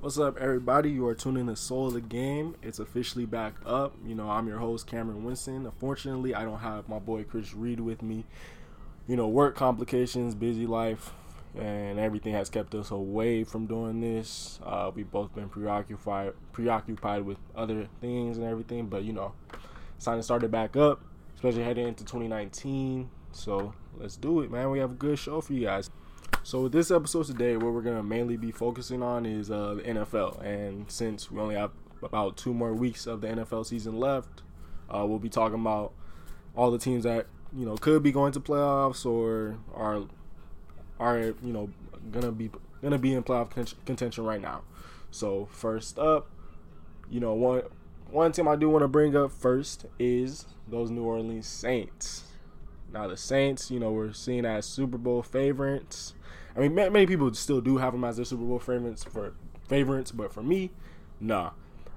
[0.00, 0.90] What's up, everybody?
[0.90, 2.56] You are tuning to Soul of the Game.
[2.62, 3.94] It's officially back up.
[4.02, 5.66] You know, I'm your host, Cameron Winston.
[5.66, 8.24] Unfortunately, I don't have my boy Chris Reed with me.
[9.06, 11.12] You know, work complications, busy life,
[11.54, 14.58] and everything has kept us away from doing this.
[14.64, 18.86] Uh, we've both been preoccupied, preoccupied with other things and everything.
[18.86, 19.34] But you know,
[19.96, 21.04] it's time to start it back up,
[21.34, 23.10] especially heading into 2019.
[23.32, 24.70] So let's do it, man.
[24.70, 25.90] We have a good show for you guys.
[26.42, 29.82] So with this episode today, what we're gonna mainly be focusing on is uh, the
[29.82, 31.70] NFL, and since we only have
[32.02, 34.42] about two more weeks of the NFL season left,
[34.88, 35.92] uh, we'll be talking about
[36.56, 40.02] all the teams that you know could be going to playoffs or are
[40.98, 41.68] are you know
[42.10, 42.50] gonna be
[42.82, 43.50] gonna be in playoff
[43.84, 44.62] contention right now.
[45.10, 46.30] So first up,
[47.10, 47.62] you know one
[48.10, 52.24] one team I do want to bring up first is those New Orleans Saints.
[52.92, 56.14] Now the Saints, you know, we're seen as Super Bowl favorites.
[56.56, 59.34] I mean, many people still do have them as their Super Bowl favorites for
[59.68, 60.70] favorites, but for me,
[61.20, 61.50] nah.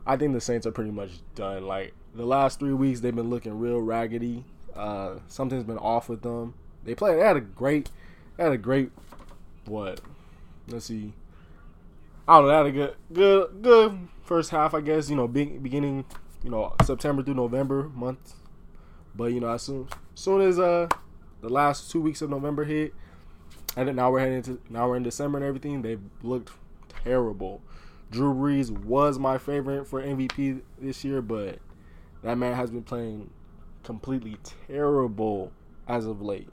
[0.05, 1.66] I think the Saints are pretty much done.
[1.66, 4.44] Like the last three weeks, they've been looking real raggedy.
[4.75, 6.53] Uh, something's been off with them.
[6.83, 7.17] They played.
[7.19, 7.89] They had a great.
[8.38, 8.92] They had a great.
[9.66, 10.02] What?
[10.67, 11.14] Let's see.
[12.27, 12.49] I don't know.
[12.49, 14.73] They had a good, good, good first half.
[14.73, 16.05] I guess you know, beginning,
[16.44, 18.33] you know, September through November month.
[19.16, 20.89] But you know, as soon, as soon as uh
[21.42, 22.94] the last two weeks of November hit,
[23.75, 25.81] and now we're heading into now we're in December and everything.
[25.81, 26.52] They've looked
[27.03, 27.61] terrible.
[28.11, 31.59] Drew Brees was my favorite for MVP this year, but
[32.21, 33.30] that man has been playing
[33.83, 35.52] completely terrible
[35.88, 36.49] as of late.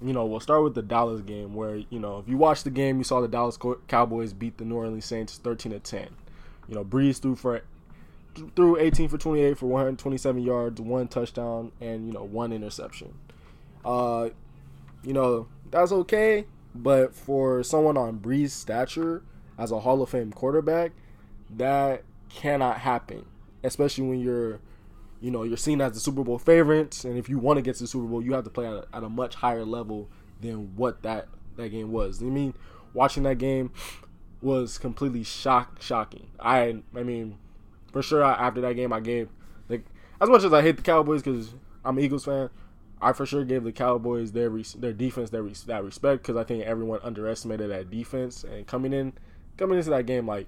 [0.00, 2.70] You know, we'll start with the Dallas game where, you know, if you watched the
[2.70, 6.08] game, you saw the Dallas Cowboys beat the New Orleans Saints 13 to 10.
[6.68, 7.62] You know, Brees threw for
[8.56, 13.14] threw 18 for 28 for 127 yards, one touchdown and, you know, one interception.
[13.84, 14.30] Uh,
[15.04, 16.46] you know, that's okay.
[16.74, 19.22] But for someone on Brees' stature
[19.58, 20.92] as a Hall of Fame quarterback,
[21.50, 23.26] that cannot happen.
[23.64, 24.60] Especially when you're,
[25.20, 27.74] you know, you're seen as the Super Bowl favorites, and if you want to get
[27.76, 30.08] to the Super Bowl, you have to play at a, at a much higher level
[30.40, 32.22] than what that that game was.
[32.22, 32.54] I mean,
[32.94, 33.72] watching that game
[34.40, 36.28] was completely shock shocking.
[36.40, 37.38] I I mean,
[37.92, 39.28] for sure after that game, I gave
[39.68, 39.84] like
[40.20, 41.54] as much as I hate the Cowboys because
[41.84, 42.50] I'm an Eagles fan.
[43.02, 46.64] I for sure gave the Cowboys their their defense their that respect because I think
[46.64, 49.12] everyone underestimated that defense and coming in
[49.56, 50.46] coming into that game like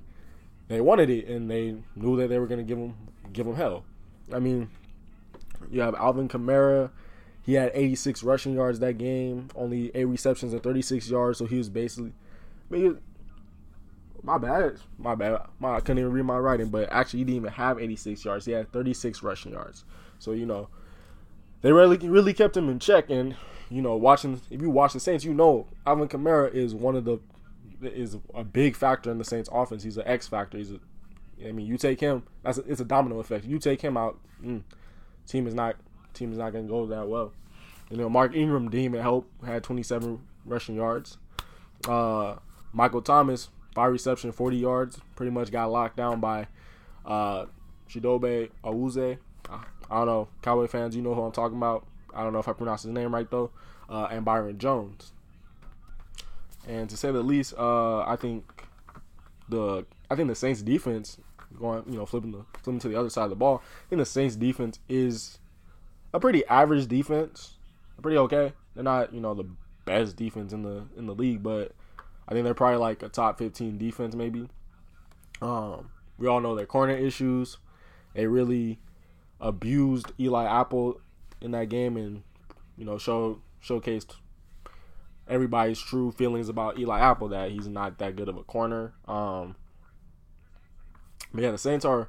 [0.68, 2.94] they wanted it and they knew that they were going to give them
[3.32, 3.84] give them hell.
[4.32, 4.70] I mean,
[5.70, 6.90] you have Alvin Kamara.
[7.42, 11.38] He had 86 rushing yards that game, only eight receptions and 36 yards.
[11.38, 12.12] So he was basically,
[12.70, 12.98] I mean,
[14.22, 15.42] my bad, my bad.
[15.58, 18.46] My, I couldn't even read my writing, but actually he didn't even have 86 yards.
[18.46, 19.84] He had 36 rushing yards.
[20.18, 20.68] So you know,
[21.64, 23.08] they really really kept him in check.
[23.08, 23.34] And
[23.70, 27.06] you know, watching if you watch the Saints, you know Alvin Kamara is one of
[27.06, 27.18] the
[27.80, 29.82] is a big factor in the Saints offense.
[29.82, 30.58] He's an X factor.
[30.58, 30.80] He's a
[31.42, 33.44] I mean, you take him, that's a, it's a domino effect.
[33.46, 34.62] You take him out, mm,
[35.26, 35.76] team is not
[36.12, 37.32] team is not going to go that well.
[37.90, 41.16] You know, Mark Ingram deemed help had 27 rushing yards.
[41.88, 42.36] Uh,
[42.74, 46.46] Michael Thomas five reception, 40 yards, pretty much got locked down by
[47.06, 47.46] uh,
[47.88, 49.18] Chidobe Awuzie.
[49.90, 51.86] I don't know, Cowboy fans, you know who I'm talking about.
[52.14, 53.50] I don't know if I pronounced his name right though.
[53.88, 55.12] Uh, and Byron Jones.
[56.66, 58.64] And to say the least, uh, I think
[59.48, 61.18] the I think the Saints defense
[61.58, 63.62] going, you know, flipping the flipping to the other side of the ball.
[63.86, 65.38] I think the Saints defense is
[66.12, 67.56] a pretty average defense.
[68.00, 68.52] Pretty okay.
[68.74, 69.48] They're not, you know, the
[69.84, 71.72] best defense in the in the league, but
[72.28, 74.48] I think they're probably like a top 15 defense maybe.
[75.42, 77.58] Um, we all know their corner issues.
[78.14, 78.78] They really
[79.40, 81.00] abused Eli Apple
[81.40, 82.22] in that game and
[82.76, 84.14] you know show showcased
[85.28, 88.92] everybody's true feelings about Eli Apple that he's not that good of a corner.
[89.06, 89.56] Um,
[91.32, 92.08] but yeah, the Saints are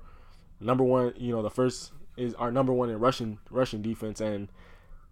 [0.60, 1.14] number one.
[1.18, 4.50] You know, the first is our number one in rushing rushing defense, and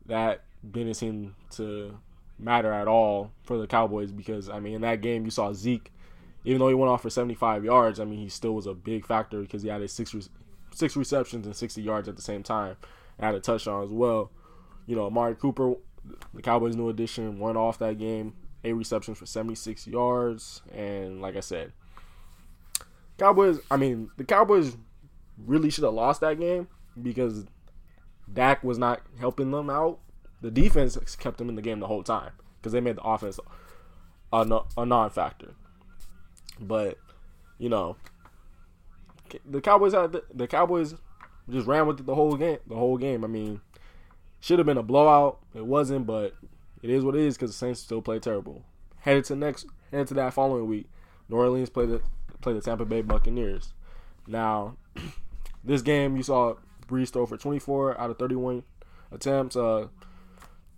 [0.05, 1.97] that didn't seem to
[2.39, 5.91] matter at all for the Cowboys because I mean in that game you saw Zeke,
[6.45, 9.05] even though he went off for 75 yards, I mean he still was a big
[9.05, 10.13] factor because he had his six
[10.73, 12.77] six receptions and 60 yards at the same time.
[13.19, 14.31] Had a touchdown as well.
[14.85, 15.75] You know, Amari Cooper,
[16.33, 18.33] the Cowboys' new addition, went off that game,
[18.63, 20.61] eight receptions for 76 yards.
[20.73, 21.73] And like I said,
[23.17, 24.77] Cowboys, I mean, the Cowboys
[25.37, 26.67] really should have lost that game
[27.01, 27.45] because
[28.31, 29.99] Dak was not helping them out.
[30.41, 33.39] The defense kept them in the game the whole time because they made the offense
[34.31, 35.53] a, a non factor.
[36.59, 36.97] But,
[37.57, 37.95] you know,
[39.45, 40.95] the Cowboys had the, the Cowboys
[41.49, 42.59] just ran with it the whole game.
[42.67, 43.23] The whole game.
[43.23, 43.61] I mean,
[44.39, 45.39] should have been a blowout.
[45.53, 46.35] It wasn't, but
[46.81, 48.63] it is what it is because the Saints still play terrible.
[48.99, 50.89] Headed to next, headed to that following week,
[51.29, 52.01] New Orleans played the
[52.41, 53.73] play the Tampa Bay Buccaneers.
[54.27, 54.77] Now,
[55.63, 56.55] this game you saw
[56.87, 58.63] Brees throw for 24 out of 31
[59.11, 59.87] attempts, uh,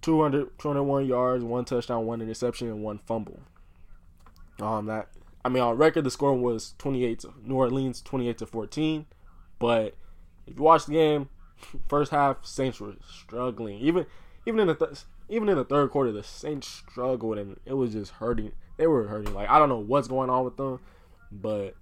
[0.01, 3.39] 200, 201 yards, one touchdown, one interception, and one fumble.
[4.61, 5.09] Um, that
[5.45, 9.05] I mean, on record the score was 28 to New Orleans, 28 to 14.
[9.59, 9.93] But
[10.47, 11.29] if you watch the game,
[11.87, 13.77] first half Saints were struggling.
[13.77, 14.07] Even
[14.47, 17.93] even in the th- even in the third quarter, the Saints struggled and it was
[17.93, 18.53] just hurting.
[18.77, 19.35] They were hurting.
[19.35, 20.79] Like I don't know what's going on with them,
[21.31, 21.75] but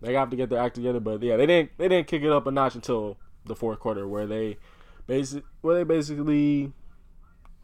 [0.00, 1.00] they have to get their act together.
[1.00, 4.06] But yeah, they didn't they didn't kick it up a notch until the fourth quarter,
[4.06, 4.56] where they
[5.08, 6.72] basic where they basically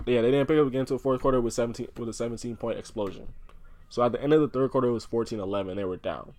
[0.07, 2.81] yeah they didn't pick up again until fourth quarter with 17 with a 17 point
[2.81, 3.29] explosion.
[3.91, 5.77] So at the end of the third quarter, it was 14-11.
[5.77, 6.33] They were down,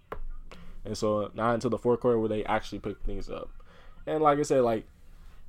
[0.83, 3.49] and so not until the fourth quarter where they actually picked things up.
[4.07, 4.85] And like I said, like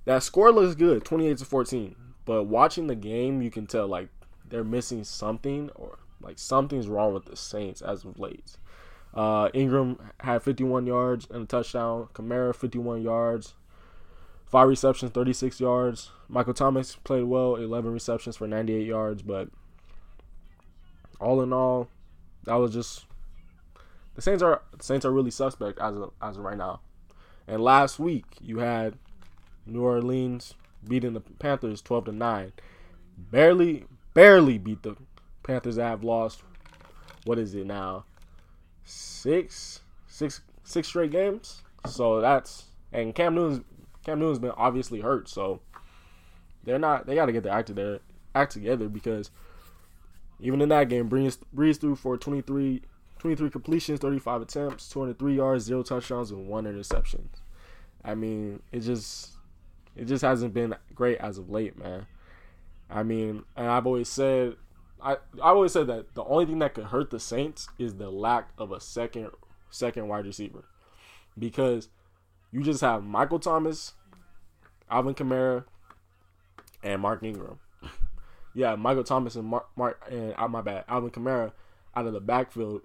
[0.04, 1.96] that score looks good, 28 to 14.
[2.24, 4.08] But watching the game, you can tell like
[4.48, 8.56] they're missing something or like something's wrong with the Saints as of late.
[9.14, 12.08] Uh, Ingram had 51 yards and a touchdown.
[12.14, 13.54] Kamara 51 yards,
[14.46, 16.10] five receptions, 36 yards.
[16.28, 19.22] Michael Thomas played well, 11 receptions for 98 yards.
[19.22, 19.48] But
[21.22, 21.88] all in all,
[22.44, 23.06] that was just
[24.14, 26.80] the Saints are the Saints are really suspect as of, as of right now.
[27.46, 28.98] And last week you had
[29.66, 30.54] New Orleans
[30.86, 32.52] beating the Panthers 12 to 9.
[33.16, 33.84] Barely
[34.14, 34.96] barely beat the
[35.42, 36.42] Panthers that have lost
[37.24, 38.04] what is it now?
[38.84, 41.62] Six six six straight games.
[41.86, 43.64] So that's and Cam Newton's
[44.04, 45.60] Cam Newton's been obviously hurt, so
[46.64, 48.00] they're not they gotta get their act together
[48.34, 49.30] act together because
[50.42, 52.82] even in that game, Breeze, Brees threw for 23,
[53.18, 57.30] 23 completions, 35 attempts, 203 yards, zero touchdowns, and one interception.
[58.04, 59.30] I mean, it just
[59.94, 62.06] it just hasn't been great as of late, man.
[62.90, 64.56] I mean, and I've always said
[65.00, 68.10] I I've always said that the only thing that could hurt the Saints is the
[68.10, 69.30] lack of a second
[69.70, 70.64] second wide receiver.
[71.38, 71.88] Because
[72.50, 73.94] you just have Michael Thomas,
[74.90, 75.64] Alvin Kamara,
[76.82, 77.60] and Mark Ingram.
[78.54, 81.52] Yeah, Michael Thomas and Mark, Mark and uh, my bad, Alvin Kamara
[81.94, 82.82] out of the backfield,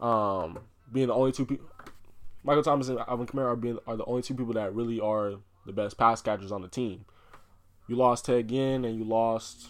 [0.00, 0.58] um,
[0.92, 1.66] being the only two people.
[2.42, 5.34] Michael Thomas and Alvin Kamara are being are the only two people that really are
[5.66, 7.04] the best pass catchers on the team.
[7.88, 9.66] You lost Ted Ginn and you lost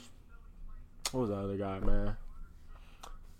[1.12, 2.16] what was the other guy, man?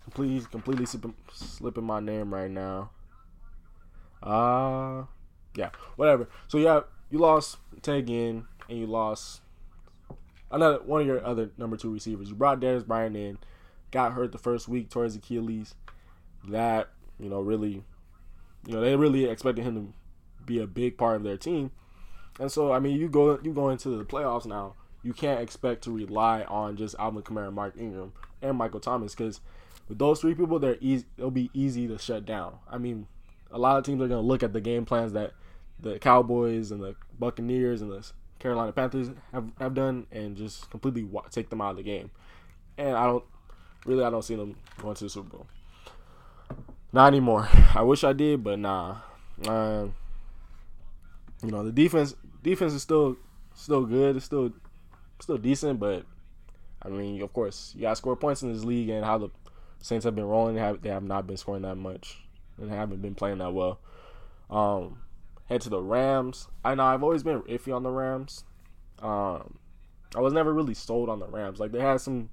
[0.03, 2.89] Completely, completely slipping, slipping my name right now.
[4.21, 5.03] Uh
[5.55, 6.27] yeah, whatever.
[6.47, 9.41] So yeah, you lost Ted Ginn and you lost
[10.51, 12.29] another one of your other number two receivers.
[12.29, 13.37] You brought Darius Bryant in,
[13.91, 15.75] got hurt the first week towards Achilles.
[16.47, 16.89] That
[17.19, 17.83] you know really,
[18.65, 19.93] you know they really expected him to
[20.45, 21.71] be a big part of their team,
[22.39, 24.75] and so I mean you go you go into the playoffs now.
[25.03, 29.41] You can't expect to rely on just Alvin Kamara, Mark Ingram, and Michael Thomas because
[29.91, 31.05] with those three people, they're easy.
[31.17, 32.59] It'll be easy to shut down.
[32.69, 33.07] I mean,
[33.51, 35.33] a lot of teams are going to look at the game plans that
[35.79, 38.09] the Cowboys and the Buccaneers and the
[38.41, 42.09] Carolina Panthers have, have done and just completely take them out of the game.
[42.77, 43.23] And I don't
[43.85, 45.47] really I don't see them going to the Super Bowl.
[46.91, 47.47] Not anymore.
[47.75, 48.97] I wish I did, but nah.
[49.47, 49.87] Uh,
[51.43, 53.17] you know the defense defense is still
[53.53, 54.15] still good.
[54.15, 54.51] It's still
[55.19, 56.05] still decent, but
[56.81, 59.29] I mean, of course, you got to score points in this league, and how the
[59.83, 62.17] Saints have been rolling, they have, they have not been scoring that much,
[62.59, 63.79] and haven't been playing that well.
[64.49, 65.01] Um,
[65.51, 66.47] head to the Rams.
[66.63, 68.45] I know I've always been iffy on the Rams.
[68.99, 69.57] Um,
[70.15, 71.59] I was never really sold on the Rams.
[71.59, 72.29] Like they had some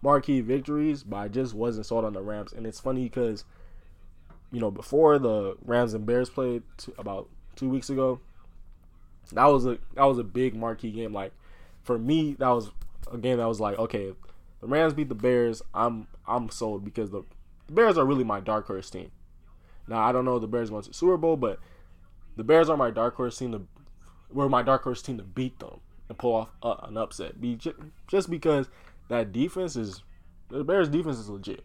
[0.00, 2.52] marquee victories, but I just wasn't sold on the Rams.
[2.52, 3.44] And it's funny because,
[4.52, 6.62] you know, before the Rams and Bears played
[6.98, 8.20] about two weeks ago,
[9.32, 11.12] that was a that was a big marquee game.
[11.12, 11.32] Like
[11.82, 12.70] for me, that was
[13.12, 14.12] a game that was like, okay,
[14.60, 15.62] the Rams beat the Bears.
[15.74, 17.24] I'm I'm sold because the,
[17.66, 19.10] the Bears are really my dark horse team.
[19.88, 21.58] Now I don't know the Bears going to Super Bowl, but
[22.36, 23.66] the Bears are my dark horse team to
[24.30, 27.40] were my dark horse team to beat them and pull off uh, an upset.
[27.40, 27.58] Be
[28.06, 28.68] just because
[29.08, 30.02] that defense is
[30.48, 31.64] the Bears defense is legit.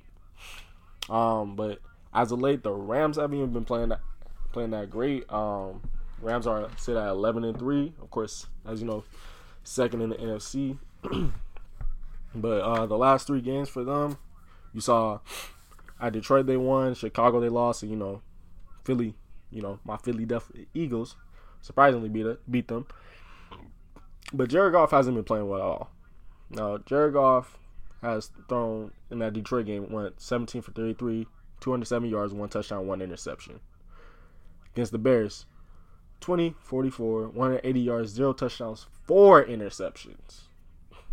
[1.09, 1.79] Um, but
[2.13, 4.01] as of late, the Rams haven't even been playing that
[4.51, 5.31] playing that great.
[5.31, 5.81] Um,
[6.21, 7.93] Rams are sit at eleven and three.
[8.01, 9.03] Of course, as you know,
[9.63, 10.77] second in the NFC.
[12.36, 14.17] but uh, the last three games for them,
[14.74, 15.19] you saw
[16.00, 18.21] at Detroit they won, Chicago they lost, and you know,
[18.83, 19.15] Philly
[19.51, 21.16] you know, my Philly Def- Eagles
[21.62, 22.88] surprisingly beat it, beat them.
[24.34, 25.92] But Jared Goff hasn't been playing well at all.
[26.50, 27.58] Now, Jared Goff
[28.01, 31.27] has thrown in that Detroit game, went 17 for 33,
[31.60, 33.60] 207 yards, one touchdown, one interception.
[34.74, 35.46] Against the Bears,
[36.20, 40.42] 20, 44, 180 yards, zero touchdowns, four interceptions.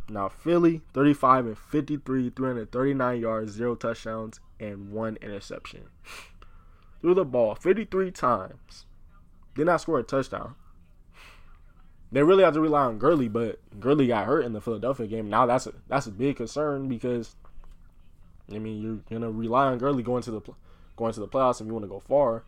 [0.09, 5.89] Now, Philly, 35 and 53, 339 yards, zero touchdowns, and one interception.
[7.05, 8.87] Threw the ball 53 times,
[9.55, 10.55] did not score a touchdown.
[12.11, 15.29] They really have to rely on Gurley, but Gurley got hurt in the Philadelphia game.
[15.29, 17.37] Now that's a that's a big concern because
[18.51, 20.41] I mean you're gonna rely on Gurley going to the
[20.97, 22.45] going to the playoffs if you want to go far.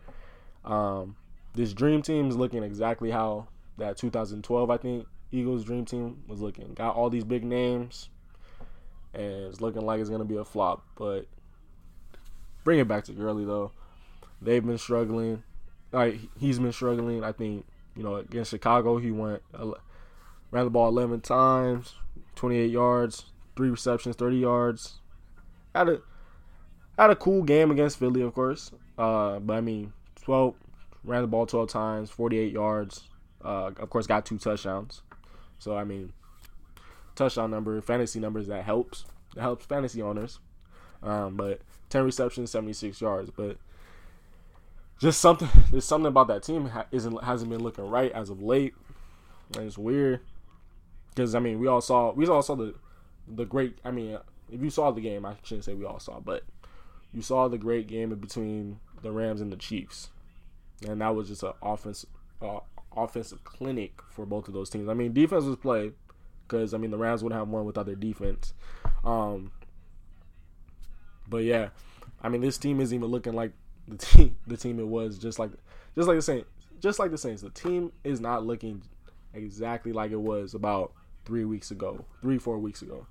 [0.65, 1.17] Um,
[1.53, 6.41] this dream team is looking exactly how that 2012 I think Eagles dream team was
[6.41, 6.73] looking.
[6.73, 8.09] Got all these big names,
[9.13, 10.83] and it's looking like it's gonna be a flop.
[10.95, 11.27] But
[12.63, 13.71] bring it back to Gurley though.
[14.41, 15.43] They've been struggling.
[15.91, 17.23] Like he's been struggling.
[17.23, 17.65] I think
[17.95, 19.41] you know against Chicago he went
[20.51, 21.95] ran the ball 11 times,
[22.35, 23.25] 28 yards,
[23.55, 24.99] three receptions, 30 yards.
[25.75, 26.01] Had a
[26.97, 28.71] had a cool game against Philly, of course.
[28.97, 30.55] Uh, but I mean, 12
[31.03, 33.03] ran the ball 12 times, 48 yards.
[33.43, 35.03] Uh, of course, got two touchdowns.
[35.59, 36.13] So I mean,
[37.15, 39.05] touchdown number, fantasy numbers that helps.
[39.35, 40.39] That helps fantasy owners.
[41.03, 43.29] Um, but 10 receptions, 76 yards.
[43.29, 43.57] But
[44.99, 48.41] just something, there's something about that team ha- isn't hasn't been looking right as of
[48.41, 48.73] late.
[49.55, 50.21] And it's weird
[51.09, 52.73] because I mean, we all saw we all saw the
[53.27, 53.77] the great.
[53.83, 54.17] I mean,
[54.51, 56.43] if you saw the game, I shouldn't say we all saw, but
[57.13, 60.09] you saw the great game between the Rams and the Chiefs,
[60.87, 62.05] and that was just an offense
[62.41, 62.59] uh,
[62.95, 64.89] offensive clinic for both of those teams.
[64.89, 65.93] I mean, defense was played
[66.47, 68.53] because I mean the Rams wouldn't have won without their defense.
[69.03, 69.51] Um,
[71.29, 71.69] but yeah,
[72.21, 73.51] I mean this team isn't even looking like
[73.87, 75.51] the team the team it was just like
[75.95, 76.49] just like the Saints.
[76.79, 78.83] Just like the Saints, the team is not looking
[79.33, 80.93] exactly like it was about
[81.25, 83.07] three weeks ago, three four weeks ago,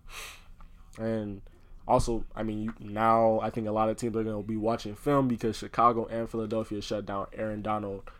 [0.99, 1.42] and
[1.88, 4.95] also, I mean, now I think a lot of teams are going to be watching
[4.95, 8.11] film because Chicago and Philadelphia shut down Aaron Donald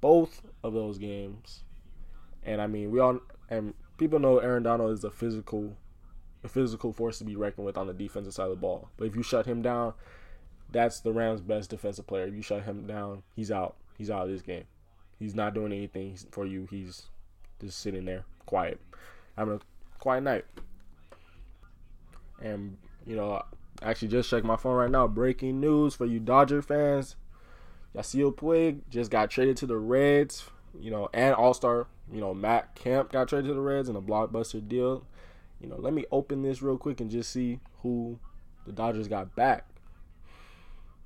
[0.00, 1.62] both of those games.
[2.42, 5.76] And I mean, we all and people know Aaron Donald is a physical,
[6.42, 8.88] a physical force to be reckoned with on the defensive side of the ball.
[8.96, 9.94] But if you shut him down,
[10.70, 12.26] that's the Rams' best defensive player.
[12.26, 13.76] If you shut him down, he's out.
[13.96, 14.64] He's out of this game.
[15.18, 16.66] He's not doing anything for you.
[16.70, 17.06] He's
[17.60, 18.80] just sitting there, quiet,
[19.36, 19.60] having a
[19.98, 20.44] quiet night.
[22.42, 23.42] And you know,
[23.82, 25.06] I actually just checked my phone right now.
[25.06, 27.16] Breaking news for you Dodger fans:
[27.94, 30.44] Yasiel Puig just got traded to the Reds.
[30.78, 31.86] You know, and All Star.
[32.12, 35.04] You know, Matt Kemp got traded to the Reds in a blockbuster deal.
[35.60, 38.18] You know, let me open this real quick and just see who
[38.66, 39.66] the Dodgers got back.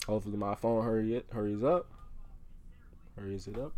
[0.06, 1.86] Hopefully, my phone hurry it hurries up.
[3.16, 3.72] Hurries it up.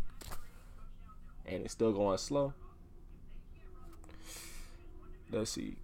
[1.45, 2.53] And it's still going slow.
[5.31, 5.75] Let's see.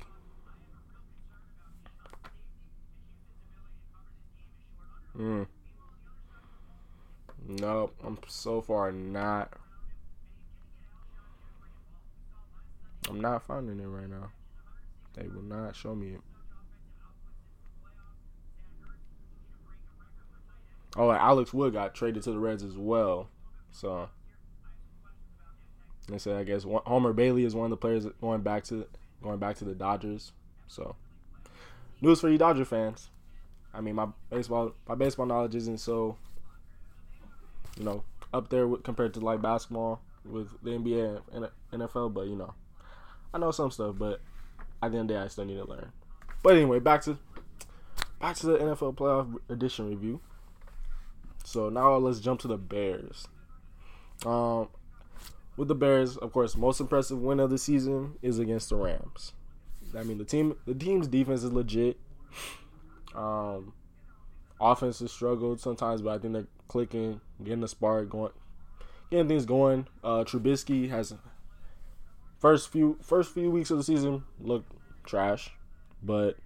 [5.16, 5.44] Hmm.
[7.48, 9.52] Nope, I'm so far not.
[13.10, 14.32] I'm not finding it right now.
[15.16, 16.22] They will not show me it.
[20.96, 23.30] Oh, Alex Wood got traded to the Reds as well.
[23.72, 24.10] So
[26.08, 28.88] they said I guess Homer Bailey is one of the players going back to
[29.22, 30.32] going back to the Dodgers.
[30.68, 30.96] So
[32.02, 33.10] news for you Dodger fans.
[33.74, 36.18] I mean, my baseball my baseball knowledge isn't so
[37.78, 38.04] you know
[38.34, 42.54] up there with, compared to like basketball with the NBA and NFL, but you know,
[43.34, 44.22] I know some stuff, but
[44.82, 45.92] at the end of the day, I still need to learn.
[46.44, 47.18] But anyway, back to
[48.20, 50.22] back to the NFL playoff edition review.
[51.50, 53.28] So now let's jump to the Bears.
[54.24, 54.68] Um,
[55.58, 59.34] with the Bears, of course, most impressive win of the season is against the Rams.
[59.98, 62.00] I mean, the team the team's defense is legit.
[63.16, 63.74] Um,
[64.62, 68.32] offense has struggled sometimes, but I think they're clicking, getting the spark going,
[69.10, 69.88] getting things going.
[70.04, 71.16] Uh, Trubisky has
[72.38, 74.72] first few first few weeks of the season looked
[75.04, 75.50] trash,
[76.04, 76.38] but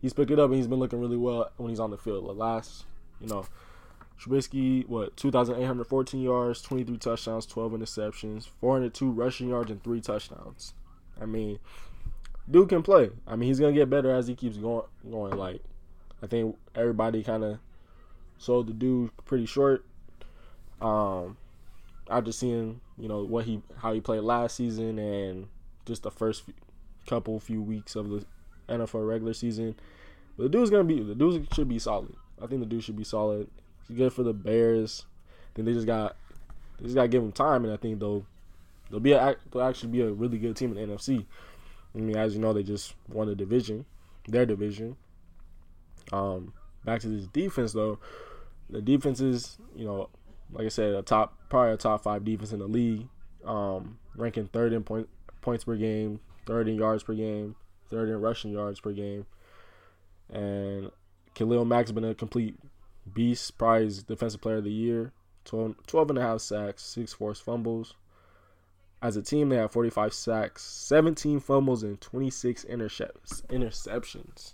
[0.00, 2.26] he's picked it up and he's been looking really well when he's on the field.
[2.26, 2.86] The last,
[3.20, 3.46] you know,
[4.22, 10.74] Trubisky, what, 2,814 yards, 23 touchdowns, 12 interceptions, 402 rushing yards, and three touchdowns.
[11.20, 11.58] I mean,
[12.50, 13.10] dude can play.
[13.26, 14.86] I mean, he's gonna get better as he keeps going.
[15.10, 15.62] Going like,
[16.22, 17.58] I think everybody kind of
[18.38, 19.84] sold the dude pretty short.
[20.80, 21.36] Um,
[22.10, 25.46] after seeing you know what he how he played last season and
[25.86, 26.54] just the first few,
[27.06, 28.24] couple few weeks of the
[28.68, 29.74] NFL regular season,
[30.36, 32.14] but the dude's gonna be the dude should be solid.
[32.40, 33.48] I think the dude should be solid.
[33.88, 35.06] He's good for the Bears.
[35.54, 36.16] Then they just got
[36.78, 38.26] they just got to give him time, and I think they'll
[38.90, 41.24] they'll be a, they'll actually be a really good team in the NFC.
[41.94, 43.84] I mean, as you know, they just won the division,
[44.26, 44.96] their division.
[46.12, 46.52] Um,
[46.84, 47.98] back to this defense though,
[48.70, 50.08] the defense is you know,
[50.52, 53.06] like I said, a top probably a top five defense in the league,
[53.44, 55.08] um, ranking third in point
[55.40, 57.56] points per game, third in yards per game,
[57.90, 59.26] third in rushing yards per game,
[60.30, 60.90] and
[61.34, 62.56] Khalil Mack's been a complete
[63.10, 65.12] Beast prize defensive player of the year,
[65.44, 67.94] 12, 12 and a half sacks, six forced fumbles.
[69.00, 74.52] As a team, they have 45 sacks, 17 fumbles, and 26 intercepts, interceptions.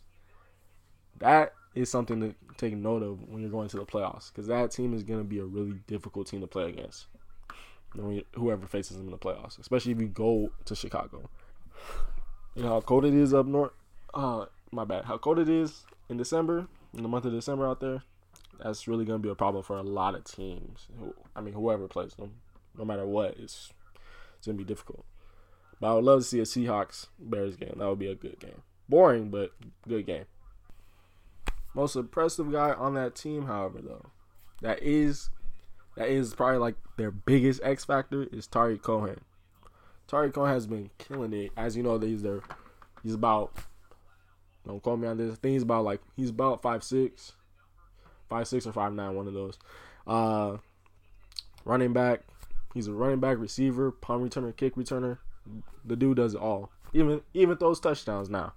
[1.19, 4.71] That is something to take note of when you're going to the playoffs because that
[4.71, 7.07] team is going to be a really difficult team to play against.
[8.35, 11.29] Whoever faces them in the playoffs, especially if you go to Chicago.
[12.55, 13.73] You know how cold it is up north.
[14.13, 15.05] Uh, my bad.
[15.05, 18.03] How cold it is in December, in the month of December out there.
[18.63, 20.89] That's really going to be a problem for a lot of teams.
[21.37, 22.35] I mean, whoever plays them,
[22.77, 23.73] no matter what, it's
[24.37, 25.05] it's gonna be difficult.
[25.81, 27.75] But I would love to see a Seahawks Bears game.
[27.77, 28.63] That would be a good game.
[28.89, 29.53] Boring, but
[29.87, 30.25] good game.
[31.75, 34.07] Most impressive guy on that team, however, though,
[34.63, 35.31] that is
[35.97, 39.21] that is probably like their biggest X factor is Tarik Cohen.
[40.07, 41.53] Tarik Cohen has been killing it.
[41.57, 42.41] As you know, he's their
[43.03, 43.53] he's about
[44.67, 45.33] don't quote me on this.
[45.33, 47.33] I think he's about like he's about five six,
[48.29, 49.59] five six or five nine, one of those.
[50.07, 50.57] Uh,
[51.65, 52.23] running back,
[52.75, 55.19] he's a running back, receiver, punt returner, kick returner.
[55.85, 56.71] The dude does it all.
[56.93, 58.55] Even even throws touchdowns now.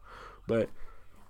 [0.48, 0.70] But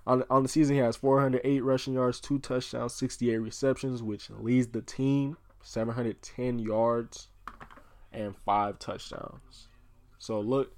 [0.06, 4.68] on on the season, he has 408 rushing yards, two touchdowns, 68 receptions, which leads
[4.68, 7.28] the team 710 yards
[8.12, 9.68] and five touchdowns.
[10.20, 10.74] So look,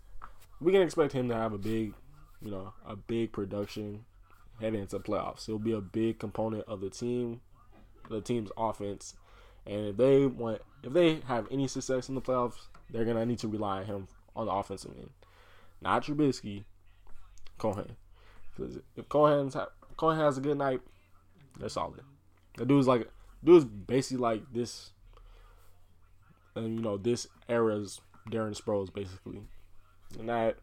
[0.59, 1.93] we can expect him to have a big,
[2.41, 4.05] you know, a big production
[4.59, 5.45] heading into playoffs.
[5.45, 7.41] He'll be a big component of the team,
[8.09, 9.15] the team's offense,
[9.65, 13.39] and if they want, if they have any success in the playoffs, they're gonna need
[13.39, 15.09] to rely on him on the offensive end,
[15.81, 16.63] not Trubisky,
[17.57, 17.95] Cohen.
[18.55, 20.81] Because if Cohen's ha- Cohen has a good night,
[21.59, 22.01] they're solid.
[22.57, 23.09] The dude's like,
[23.43, 24.91] dude's basically like this,
[26.55, 29.41] and you know, this era's Darren Sproles basically,
[30.19, 30.57] and that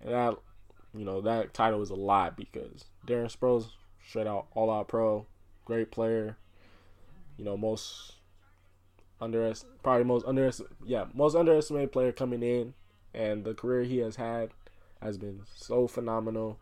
[0.00, 0.36] and that
[0.94, 3.70] you know that title is a lot because Darren Sproles
[4.06, 5.26] straight out all out pro,
[5.64, 6.36] great player,
[7.36, 8.14] you know most
[9.20, 12.74] underest probably most underestimated yeah most underestimated player coming in,
[13.14, 14.50] and the career he has had
[15.00, 16.58] has been so phenomenal,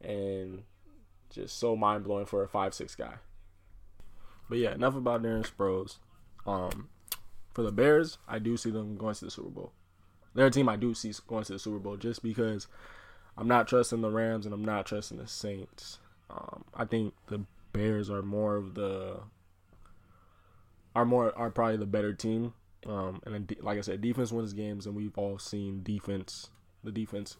[0.00, 0.62] and
[1.30, 3.14] just so mind blowing for a five six guy.
[4.48, 5.98] But yeah, enough about Darren Sproles.
[6.46, 6.88] Um,
[7.52, 9.72] for the Bears, I do see them going to the Super Bowl.
[10.34, 12.66] They're a team I do see going to the Super Bowl just because
[13.36, 15.98] I'm not trusting the Rams and I'm not trusting the Saints.
[16.30, 19.20] Um, I think the Bears are more of the
[20.94, 22.54] are more are probably the better team.
[22.86, 26.48] Um, and then, like I said, defense wins games, and we've all seen defense,
[26.82, 27.36] the defense,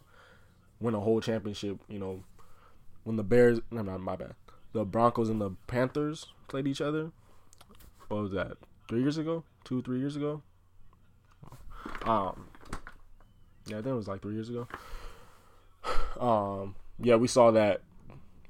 [0.81, 1.79] win a whole championship.
[1.88, 2.25] You know,
[3.05, 4.35] when the Bears, no, not my bad,
[4.73, 7.11] the Broncos and the Panthers played each other.
[8.09, 8.59] What was that?
[8.88, 9.45] Three years ago?
[9.64, 10.43] two, three years ago.
[12.05, 12.49] Um,
[13.66, 14.69] yeah, I think it was like three years ago.
[16.21, 17.81] Um, yeah, we saw that.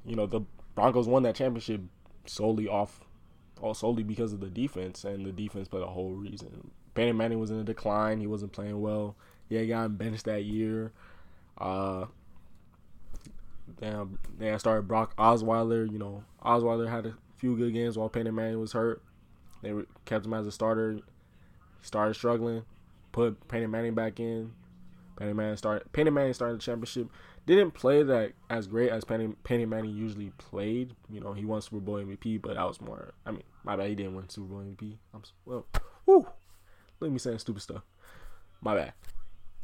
[0.04, 0.40] You know, the
[0.80, 1.82] Broncos won that championship
[2.24, 3.00] solely off,
[3.74, 6.70] solely because of the defense, and the defense played a whole reason.
[6.94, 9.14] Peyton Manning was in a decline; he wasn't playing well.
[9.50, 10.92] Had gotten benched that year.
[11.58, 12.06] Uh,
[13.78, 15.90] damn, they started Brock Osweiler.
[15.92, 19.02] You know, Osweiler had a few good games while Peyton Manning was hurt.
[19.60, 19.74] They
[20.06, 20.94] kept him as a starter.
[20.94, 21.02] He
[21.82, 22.64] started struggling.
[23.12, 24.54] Put Peyton Manning back in.
[25.18, 25.92] Peyton Manning started.
[25.92, 27.08] Peyton Manning started the championship.
[27.46, 30.94] Didn't play that as great as Peyton, Peyton Manning usually played.
[31.10, 33.12] You know, he won Super Bowl MVP, but that was more.
[33.26, 33.88] I mean, my bad.
[33.88, 34.96] He didn't win Super Bowl MVP.
[35.14, 35.66] I'm well.
[36.06, 36.26] Whoo.
[37.00, 37.82] Look at me saying stupid stuff.
[38.60, 38.92] My bad.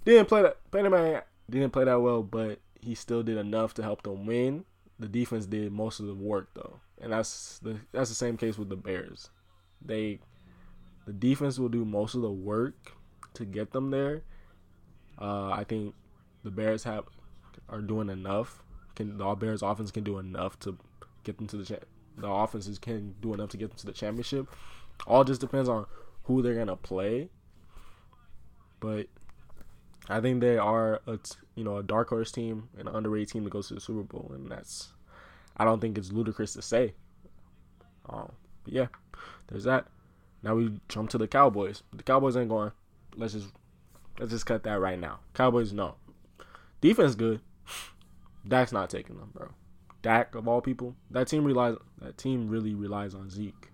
[0.05, 0.57] Didn't play that.
[0.71, 4.65] Peyton Manning didn't play that well, but he still did enough to help them win.
[4.99, 8.57] The defense did most of the work though, and that's the that's the same case
[8.57, 9.31] with the Bears.
[9.85, 10.21] They
[11.07, 12.93] the defense will do most of the work
[13.35, 14.23] to get them there.
[15.21, 15.95] Uh, I think
[16.43, 17.05] the Bears have
[17.69, 18.63] are doing enough.
[18.95, 20.79] Can the All Bears offense can do enough to
[21.25, 23.93] get them to the cha- the offenses can do enough to get them to the
[23.93, 24.47] championship.
[25.07, 25.87] All just depends on
[26.25, 27.29] who they're gonna play.
[28.81, 29.07] But
[30.09, 33.45] I think they are a t- you know a dark horse team, an underrated team
[33.45, 34.93] that goes to the Super Bowl, and that's
[35.57, 36.95] I don't think it's ludicrous to say.
[38.09, 38.33] Um,
[38.65, 38.87] but yeah,
[39.49, 39.87] there's that.
[40.43, 41.83] Now we jump to the Cowboys.
[41.93, 42.73] The Cowboys ain't going.
[43.17, 43.49] Let's just
[44.19, 45.21] let's just cut that right now.
[45.35, 45.97] Cowboys no.
[46.81, 47.41] Defense good.
[48.47, 49.49] Dak's not taking them, bro.
[50.03, 53.71] Dak of all people, that team relies that team really relies on Zeke.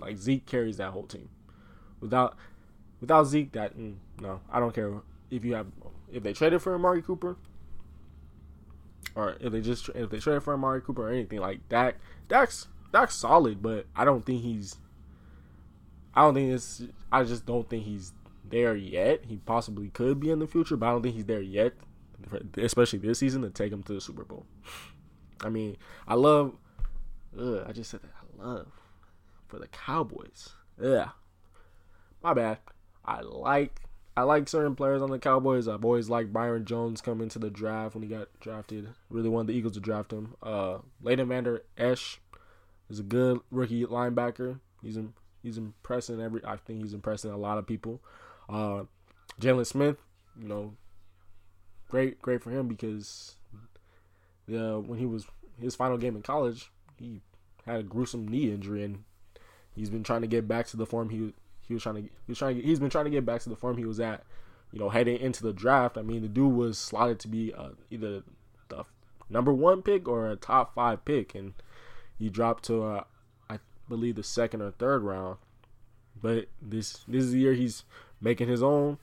[0.00, 1.28] Like Zeke carries that whole team.
[2.00, 2.36] Without
[3.00, 4.92] without Zeke, that mm, no, I don't care
[5.30, 5.66] if you have
[6.12, 7.36] if they traded for Amari Cooper
[9.14, 11.96] or if they just if they traded for Amari Cooper or anything like Dak.
[12.28, 14.78] Dak's Dak's solid, but I don't think he's
[16.16, 16.82] I don't think it's.
[17.12, 18.14] I just don't think he's
[18.48, 19.26] there yet.
[19.28, 21.74] He possibly could be in the future, but I don't think he's there yet,
[22.56, 24.46] especially this season to take them to the Super Bowl.
[25.42, 26.54] I mean, I love.
[27.38, 28.42] Ugh, I just said that.
[28.42, 28.66] I love.
[29.48, 30.50] for the Cowboys.
[30.80, 31.10] Yeah,
[32.22, 32.58] my bad.
[33.04, 33.80] I like
[34.16, 35.68] I like certain players on the Cowboys.
[35.68, 38.88] I've always liked Byron Jones coming to the draft when he got drafted.
[39.10, 40.34] Really wanted the Eagles to draft him.
[40.42, 42.18] Uh, Leighton Vander Esch
[42.88, 44.60] is a good rookie linebacker.
[44.82, 45.12] He's in,
[45.42, 46.40] he's impressing every.
[46.44, 48.00] I think he's impressing a lot of people.
[48.48, 48.84] Uh,
[49.38, 49.98] Jaylon Smith,
[50.40, 50.72] you know,
[51.88, 53.36] great great for him because
[54.48, 55.26] the when he was
[55.60, 57.20] his final game in college, he
[57.64, 59.04] had a gruesome knee injury and
[59.74, 61.32] he's been trying to get back to the form he
[61.66, 63.48] he was trying to he was trying to, he's been trying to get back to
[63.48, 64.24] the form he was at.
[64.72, 65.96] You know, heading into the draft.
[65.96, 68.24] I mean, the dude was slotted to be uh, either
[68.68, 68.84] the
[69.30, 71.54] number one pick or a top five pick, and
[72.18, 73.04] he dropped to uh,
[73.48, 75.38] I believe the second or third round.
[76.20, 77.84] But this this is the year he's
[78.20, 78.98] making his own.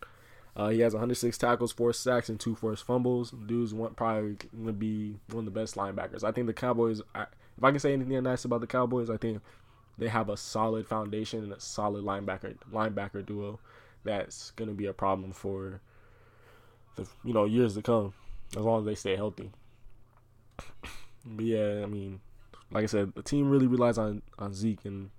[0.56, 3.32] Uh, he has 106 tackles, four sacks, and two forced fumbles.
[3.32, 6.24] Dude's one, probably going to be one of the best linebackers.
[6.24, 7.02] I think the Cowboys.
[7.16, 7.24] I,
[7.58, 9.42] if I can say anything nice about the Cowboys, I think
[9.98, 13.60] they have a solid foundation and a solid linebacker linebacker duo
[14.04, 15.82] that's going to be a problem for
[16.96, 18.14] the you know years to come
[18.56, 19.52] as long as they stay healthy.
[21.26, 22.20] But yeah, I mean,
[22.72, 25.10] like I said, the team really relies on on Zeke and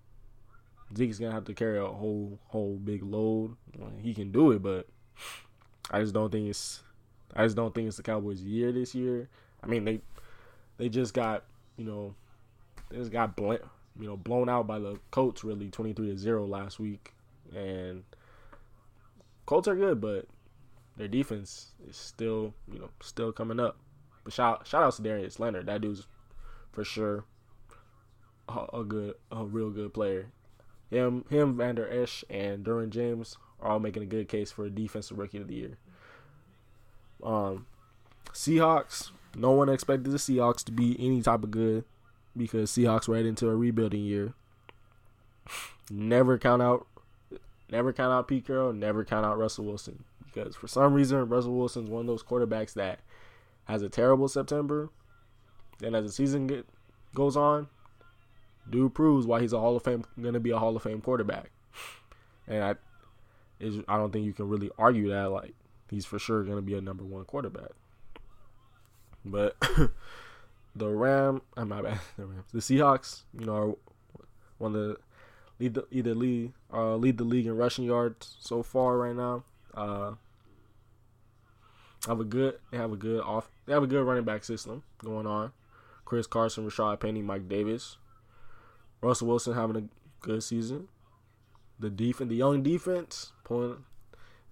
[0.96, 3.56] Zeke is gonna have to carry a whole whole big load.
[4.00, 4.86] He can do it, but
[5.90, 6.82] I just don't think it's
[7.34, 9.28] I just don't think it's the Cowboys' year this year.
[9.62, 10.00] I mean they
[10.76, 11.44] they just got
[11.76, 12.14] you know
[12.90, 13.54] they just got bl-
[13.98, 17.12] you know blown out by the Colts really twenty three to zero last week,
[17.54, 18.04] and
[19.46, 20.26] Colts are good, but
[20.96, 23.76] their defense is still you know still coming up.
[24.22, 26.06] But shout shout out to Darius Leonard, that dude's
[26.72, 27.24] for sure
[28.48, 30.26] a, a good a real good player.
[30.90, 34.70] Him him Vander Esch and Derwin James are all making a good case for a
[34.70, 35.78] defensive rookie of the year.
[37.22, 37.66] Um,
[38.32, 39.10] Seahawks.
[39.34, 41.84] No one expected the Seahawks to be any type of good
[42.36, 44.34] because Seahawks right into a rebuilding year.
[45.90, 46.86] Never count out,
[47.70, 48.72] never count out Pete Carroll.
[48.72, 52.74] Never count out Russell Wilson because for some reason Russell Wilson's one of those quarterbacks
[52.74, 53.00] that
[53.64, 54.90] has a terrible September.
[55.80, 56.66] Then as the season get,
[57.14, 57.68] goes on,
[58.70, 61.00] dude proves why he's a Hall of Fame going to be a Hall of Fame
[61.00, 61.50] quarterback.
[62.46, 62.74] And I
[63.60, 65.54] is I don't think you can really argue that like
[65.90, 67.70] he's for sure going to be a number 1 quarterback.
[69.24, 69.56] But
[70.76, 73.74] the Ram, I'm my bad, the Rams, the Seahawks, you know, are
[74.58, 74.96] one of the
[75.58, 79.44] lead the, either lead uh, lead the league in rushing yards so far right now.
[79.74, 80.14] Uh,
[82.06, 84.82] have a good they have a good off they have a good running back system
[84.98, 85.52] going on.
[86.04, 87.96] Chris Carson, Rashaad Penny, Mike Davis,
[89.00, 89.84] Russell Wilson having a
[90.20, 90.88] good season.
[91.78, 93.84] The defense, the young defense, pulling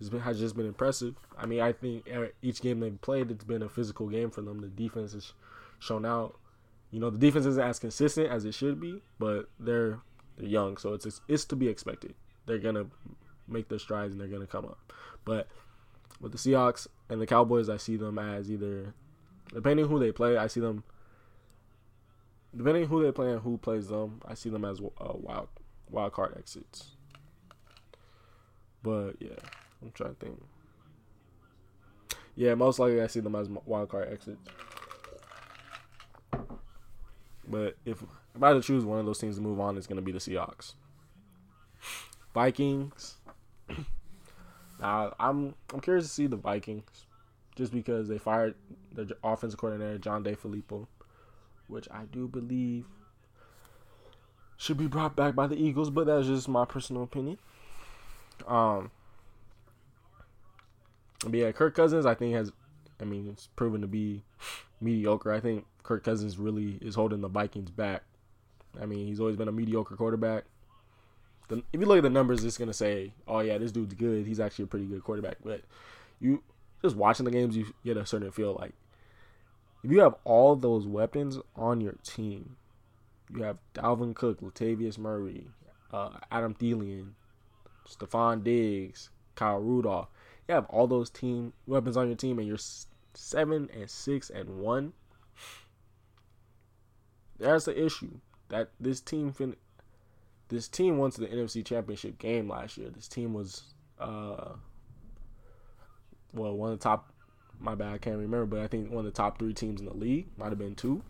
[0.02, 1.14] has been has just been impressive.
[1.38, 2.06] I mean, I think
[2.42, 4.60] each game they've played, it's been a physical game for them.
[4.60, 5.32] The defense has
[5.78, 6.38] shown out.
[6.90, 10.00] You know, the defense isn't as consistent as it should be, but they're
[10.36, 12.14] they're young, so it's it's to be expected.
[12.46, 12.86] They're gonna
[13.48, 14.92] make their strides and they're gonna come up.
[15.24, 15.48] But
[16.20, 18.94] with the Seahawks and the Cowboys, I see them as either,
[19.52, 20.84] depending who they play, I see them.
[22.54, 25.48] Depending who they play and who plays them, I see them as uh, wild
[25.88, 26.96] wild card exits.
[28.82, 29.30] But yeah,
[29.80, 30.42] I'm trying to think.
[32.34, 34.40] Yeah, most likely I see them as wild card exits.
[37.46, 38.02] But if,
[38.34, 40.02] if I had to choose one of those teams to move on, it's going to
[40.02, 40.74] be the Seahawks.
[42.32, 43.16] Vikings.
[44.80, 47.06] now I'm I'm curious to see the Vikings,
[47.56, 48.54] just because they fired
[48.92, 50.86] their offensive coordinator John DeFilippo,
[51.68, 52.86] which I do believe
[54.56, 57.38] should be brought back by the Eagles, but that's just my personal opinion.
[58.46, 58.90] Um.
[61.24, 62.50] But yeah, Kirk Cousins, I think has,
[63.00, 64.24] I mean, it's proven to be
[64.80, 65.32] mediocre.
[65.32, 68.02] I think Kirk Cousins really is holding the Vikings back.
[68.80, 70.44] I mean, he's always been a mediocre quarterback.
[71.48, 74.26] The, if you look at the numbers, it's gonna say, "Oh yeah, this dude's good.
[74.26, 75.62] He's actually a pretty good quarterback." But
[76.20, 76.42] you
[76.82, 78.72] just watching the games, you get a certain feel like
[79.82, 82.56] if you have all those weapons on your team,
[83.34, 85.48] you have Dalvin Cook, Latavius Murray,
[85.92, 87.10] uh, Adam Thielen,
[87.88, 90.08] Stefon Diggs, Kyle Rudolph.
[90.48, 92.58] You have all those team weapons on your team, and you're
[93.14, 94.92] seven and six and one.
[97.38, 98.20] That's the issue.
[98.48, 99.56] That this team fin-
[100.48, 102.90] this team went to the NFC Championship game last year.
[102.90, 103.62] This team was
[103.98, 104.52] uh
[106.34, 107.12] well one of the top
[107.58, 109.86] my bad, I can't remember, but I think one of the top three teams in
[109.86, 110.26] the league.
[110.36, 111.02] Might have been two.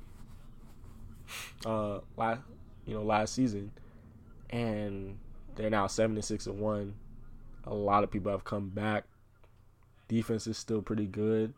[1.65, 2.41] Uh last
[2.87, 3.73] you know, last season.
[4.51, 5.19] And
[5.57, 6.95] they're now seven and six and one.
[7.65, 9.05] A lot of people have come back.
[10.09, 11.55] Defense is still pretty good.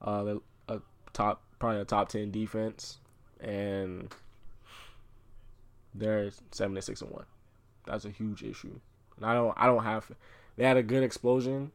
[0.00, 0.36] Uh,
[0.68, 0.80] a
[1.12, 2.98] top probably a top ten defense,
[3.40, 4.12] and
[5.94, 7.26] they're seven and six and one.
[7.86, 8.80] That's a huge issue.
[9.16, 10.10] And I don't I don't have.
[10.56, 11.72] They had a good explosion,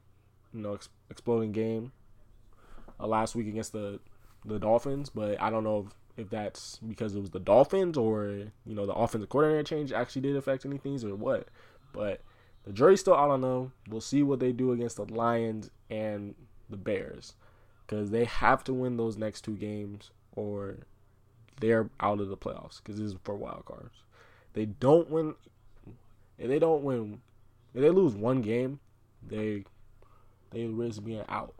[0.53, 1.91] you know, ex- exploding game
[2.99, 3.99] uh, last week against the
[4.43, 8.27] the Dolphins, but I don't know if, if that's because it was the Dolphins or
[8.65, 11.47] you know the offensive coordinator change actually did affect any things or what.
[11.93, 12.21] But
[12.65, 13.73] the jury's still out on them.
[13.89, 16.35] We'll see what they do against the Lions and
[16.69, 17.35] the Bears
[17.85, 20.77] because they have to win those next two games or
[21.59, 24.03] they're out of the playoffs because this is for wild cards.
[24.53, 25.35] They don't win.
[26.37, 27.21] If they don't win,
[27.73, 28.79] if they lose one game,
[29.25, 29.63] they
[30.51, 31.55] they risk being out.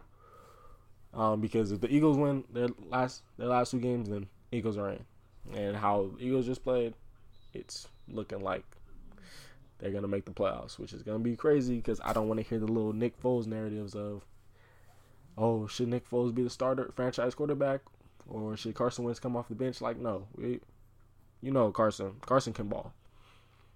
[1.14, 4.90] Um, because if the Eagles win their last their last two games, then Eagles are
[4.90, 5.06] in.
[5.54, 6.94] And how Eagles just played,
[7.54, 8.66] it's looking like
[9.80, 12.46] they're gonna make the playoffs, which is gonna be crazy because I don't want to
[12.46, 14.26] hear the little Nick Foles narratives of,
[15.38, 17.82] oh, should Nick Foles be the starter franchise quarterback,
[18.28, 19.82] or should Carson Wentz come off the bench?
[19.82, 20.60] Like, no, we,
[21.42, 22.94] you know, Carson, Carson can ball.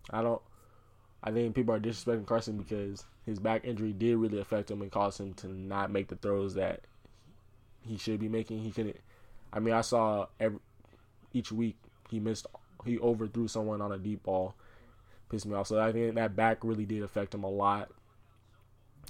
[0.09, 0.41] I don't.
[1.21, 4.91] I think people are disrespecting Carson because his back injury did really affect him and
[4.91, 6.81] cause him to not make the throws that
[7.81, 8.59] he should be making.
[8.59, 8.97] He couldn't.
[9.51, 10.59] I mean, I saw every
[11.33, 11.77] each week
[12.09, 12.47] he missed.
[12.85, 14.55] He overthrew someone on a deep ball,
[15.29, 15.67] pissed me off.
[15.67, 17.89] So I think that back really did affect him a lot.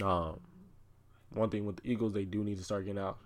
[0.03, 0.39] Um,
[1.34, 3.17] one thing with the Eagles, they do need to start getting out.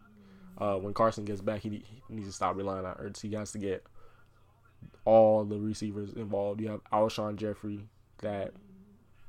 [0.57, 3.21] Uh, when Carson gets back, he, he needs to stop relying on Ertz.
[3.21, 3.83] He has to get
[5.05, 6.61] all the receivers involved.
[6.61, 7.87] You have Alshon Jeffery
[8.19, 8.53] that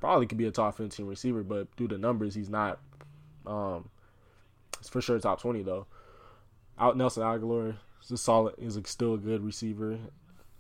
[0.00, 2.79] probably could be a top 15 receiver, but due to numbers, he's not.
[3.46, 3.88] Um,
[4.79, 5.87] it's for sure top 20 though.
[6.79, 9.99] Out Nelson Agholor is a solid, is a, still a good receiver.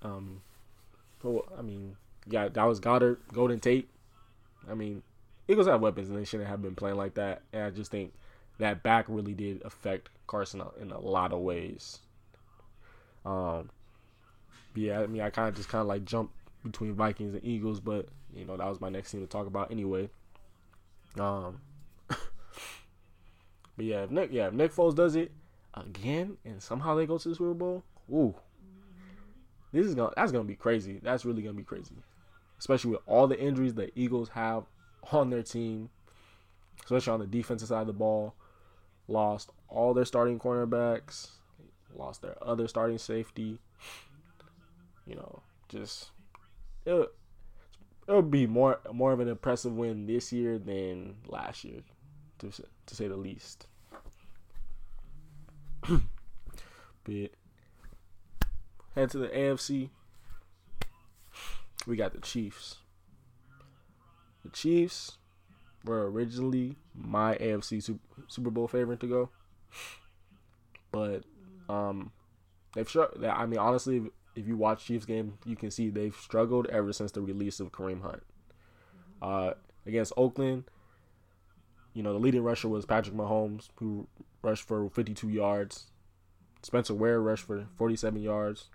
[0.02, 0.42] Um,
[1.22, 3.88] but, I mean, yeah, that was Goedert, Golden Tate.
[4.70, 5.02] I mean,
[5.48, 7.42] Eagles have weapons and they shouldn't have been playing like that.
[7.52, 8.14] And I just think
[8.58, 11.98] that back really did affect Carson in a lot of ways.
[13.24, 13.70] Um,
[14.74, 17.80] yeah, I mean, I kind of just kind of like jumped between Vikings and Eagles,
[17.80, 20.08] but you know that was my next team to talk about anyway.
[21.18, 21.60] Um,
[22.08, 22.18] but
[23.78, 25.30] yeah, if Nick, yeah, if Nick Foles does it
[25.74, 28.34] again and somehow they go to the Super Bowl, ooh,
[29.72, 31.00] this is gonna that's gonna be crazy.
[31.02, 31.96] That's really gonna be crazy,
[32.58, 34.64] especially with all the injuries the Eagles have
[35.12, 35.90] on their team,
[36.84, 38.34] especially on the defensive side of the ball.
[39.06, 41.28] Lost all their starting cornerbacks,
[41.94, 43.58] lost their other starting safety.
[45.06, 46.10] You know, just
[46.86, 47.12] it
[48.08, 51.80] it'll be more more of an impressive win this year than last year,
[52.38, 53.66] to to say the least.
[57.04, 57.30] but
[58.94, 59.90] head to the AFC.
[61.86, 62.76] We got the Chiefs.
[64.44, 65.18] The Chiefs
[65.84, 69.30] were originally my AFC Super Bowl favorite to go,
[70.90, 71.24] but
[71.68, 72.12] um,
[72.74, 73.14] they've struck.
[73.22, 77.12] I mean, honestly, if you watch Chiefs game, you can see they've struggled ever since
[77.12, 78.22] the release of Kareem Hunt.
[79.20, 79.54] Uh,
[79.86, 80.64] against Oakland,
[81.92, 84.06] you know the leading rusher was Patrick Mahomes, who
[84.44, 85.86] rushed for 52 yards.
[86.62, 88.68] Spencer Ware rushed for 47 yards.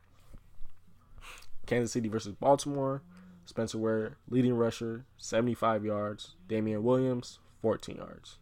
[1.65, 3.03] Kansas City versus Baltimore,
[3.45, 6.36] Spencer Ware leading rusher 75 yards.
[6.47, 8.38] Damien Williams 14 yards.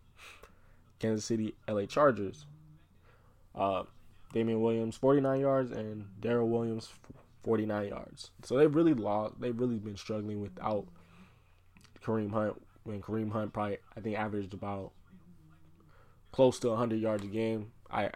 [1.00, 2.46] Kansas City LA Chargers.
[3.56, 3.84] Uh,
[4.34, 6.90] Damien Williams 49 yards and Darrel Williams
[7.44, 8.32] 49 yards.
[8.44, 9.40] So they've really lost.
[9.40, 10.86] They've really been struggling without
[12.04, 12.62] Kareem Hunt.
[12.84, 14.92] When Kareem Hunt probably I think averaged about
[16.38, 17.71] close to 100 yards a game.
[17.89, 18.12] I,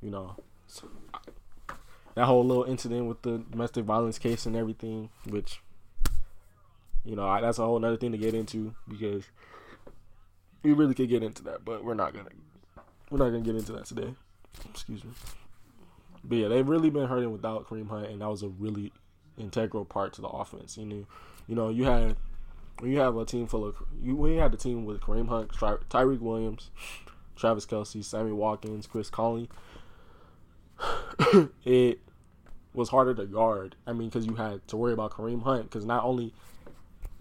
[0.00, 0.34] you know,
[2.14, 5.60] that whole little incident with the domestic violence case and everything, which
[7.04, 9.24] you know I, that's a whole other thing to get into because
[10.62, 12.30] we really could get into that, but we're not gonna.
[13.10, 14.14] We're not gonna get into that today.
[14.70, 15.10] Excuse me.
[16.24, 18.90] But yeah, they've really been hurting without Kareem Hunt, and that was a really
[19.36, 20.78] integral part to the offense.
[20.78, 21.06] You know,
[21.46, 22.16] you know, you had
[22.78, 25.28] when you have a team full of you when you had the team with Kareem
[25.28, 26.70] Hunt, Ty- Tyreek Williams,
[27.36, 29.48] Travis Kelce, Sammy Watkins, Chris Conley.
[31.64, 32.00] it
[32.72, 33.76] was harder to guard.
[33.86, 36.32] I mean, because you had to worry about Kareem Hunt, because not only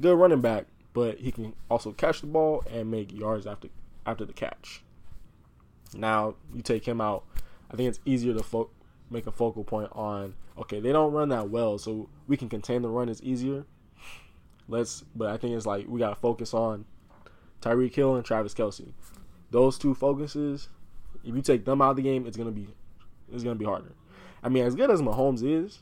[0.01, 3.69] good running back, but he can also catch the ball and make yards after
[4.05, 4.83] after the catch.
[5.95, 7.23] Now you take him out.
[7.71, 8.69] I think it's easier to fo-
[9.09, 10.35] make a focal point on.
[10.57, 13.65] Okay, they don't run that well, so we can contain the run is easier.
[14.67, 16.85] Let's, but I think it's like we gotta focus on
[17.61, 18.91] Tyreek Hill and Travis Kelce.
[19.53, 20.67] Those two focuses,
[21.23, 22.67] if you take them out of the game, it's gonna be
[23.31, 23.93] it's gonna be harder.
[24.41, 25.77] I mean, as good as Mahomes is,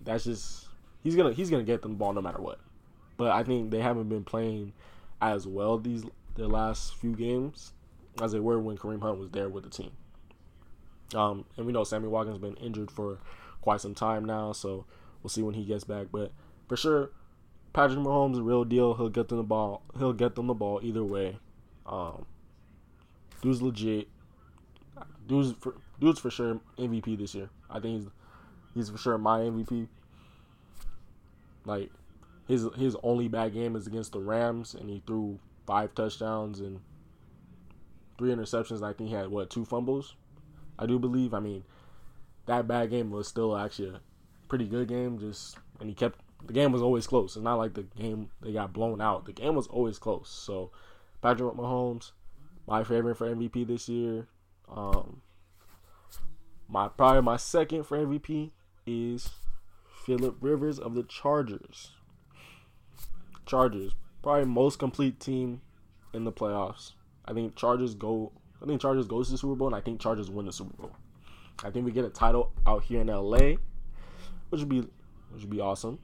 [0.00, 0.66] that's just
[1.04, 2.58] he's gonna he's gonna get them the ball no matter what.
[3.16, 4.72] But I think they haven't been playing
[5.20, 6.04] as well these
[6.34, 7.74] the last few games
[8.20, 9.92] as they were when Kareem Hunt was there with the team.
[11.14, 13.20] Um, and we know Sammy Watkins been injured for
[13.60, 14.84] quite some time now, so
[15.22, 16.08] we'll see when he gets back.
[16.10, 16.32] But
[16.66, 17.12] for sure,
[17.72, 18.94] Patrick Mahomes, real deal.
[18.94, 19.82] He'll get them the ball.
[19.96, 21.38] He'll get them the ball either way.
[21.86, 22.26] Um,
[23.42, 24.08] dude's legit.
[25.28, 27.50] Dude's for, dude's for sure MVP this year.
[27.68, 28.10] I think he's
[28.74, 29.88] he's for sure my MVP.
[31.66, 31.90] Like
[32.48, 36.80] his his only bad game is against the Rams, and he threw five touchdowns and
[38.18, 38.82] three interceptions.
[38.82, 40.14] I think he had what two fumbles.
[40.78, 41.34] I do believe.
[41.34, 41.64] I mean,
[42.46, 44.00] that bad game was still actually a
[44.48, 45.18] pretty good game.
[45.18, 47.36] Just and he kept the game was always close.
[47.36, 49.26] It's not like the game they got blown out.
[49.26, 50.28] The game was always close.
[50.28, 50.70] So
[51.20, 52.12] Patrick Mahomes,
[52.66, 54.26] my favorite for MVP this year.
[54.68, 55.22] Um,
[56.68, 58.50] my probably my second for MVP
[58.86, 59.30] is
[60.04, 61.92] Philip Rivers of the Chargers.
[63.46, 65.60] Chargers probably most complete team
[66.14, 66.92] in the playoffs.
[67.24, 68.32] I think Chargers go.
[68.62, 70.76] I think Chargers goes to the Super Bowl, and I think Chargers win the Super
[70.76, 70.92] Bowl.
[71.64, 73.56] I think we get a title out here in LA,
[74.50, 74.80] which would be
[75.30, 75.98] which would be awesome.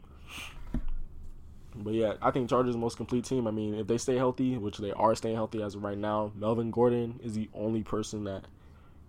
[1.80, 3.46] But yeah, I think Chargers most complete team.
[3.46, 6.32] I mean, if they stay healthy, which they are staying healthy as of right now,
[6.34, 8.44] Melvin Gordon is the only person that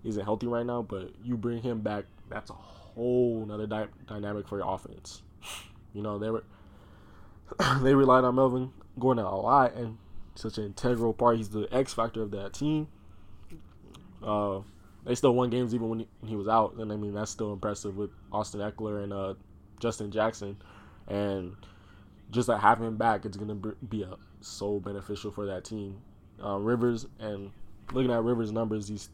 [0.03, 0.81] isn't healthy right now.
[0.81, 5.21] But you bring him back, that's a whole another dynamic for your offense.
[5.91, 6.43] You know, they were
[7.81, 9.97] they relied on Melvin Gordon a lot and
[10.35, 11.37] such an integral part.
[11.37, 12.87] He's the X factor of that team.
[14.23, 14.59] Uh,
[15.05, 17.31] they still won games even when he, when he, was out, and I mean that's
[17.31, 19.33] still impressive with Austin Ekeler and uh,
[19.79, 20.57] Justin Jackson,
[21.07, 21.55] and
[22.31, 26.01] just like having him back, it's gonna be a, so beneficial for that team.
[26.43, 27.51] Uh, Rivers and
[27.91, 29.09] looking at Rivers' numbers, he's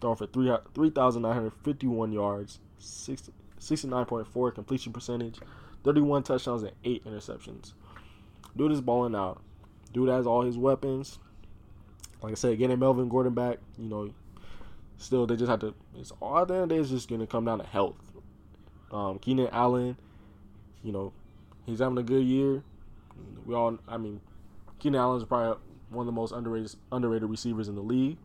[0.00, 5.38] throwing for three three thousand nine hundred fifty one yards, 69.4 completion percentage,
[5.84, 7.72] 31 touchdowns and eight interceptions.
[8.56, 9.42] Dude is balling out.
[9.92, 11.18] Dude has all his weapons.
[12.22, 14.10] Like I said, getting Melvin Gordon back, you know,
[14.96, 15.74] still they just have to.
[15.96, 17.96] It's all at the end of the day, it's just gonna come down to health.
[18.90, 19.96] Um, Keenan Allen,
[20.82, 21.12] you know,
[21.68, 22.62] he's having a good year.
[23.44, 24.20] We all, I mean,
[24.78, 25.58] Keenan Allen is probably
[25.90, 28.18] one of the most underrated underrated receivers in the league.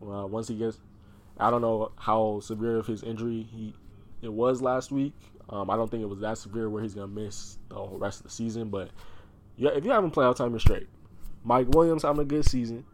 [0.00, 0.78] Uh, once he gets,
[1.38, 3.74] I don't know how severe of his injury he
[4.22, 5.14] it was last week.
[5.50, 8.24] Um, I don't think it was that severe where he's gonna miss the rest of
[8.24, 8.68] the season.
[8.68, 8.90] But
[9.56, 10.88] yeah, if you haven't played out time, you're straight.
[11.44, 12.84] Mike Williams having a good season.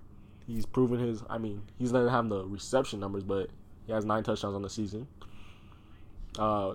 [0.46, 1.22] He's proven his.
[1.28, 3.48] I mean, he's not having the reception numbers, but
[3.86, 5.06] he has nine touchdowns on the season.
[6.38, 6.74] Uh,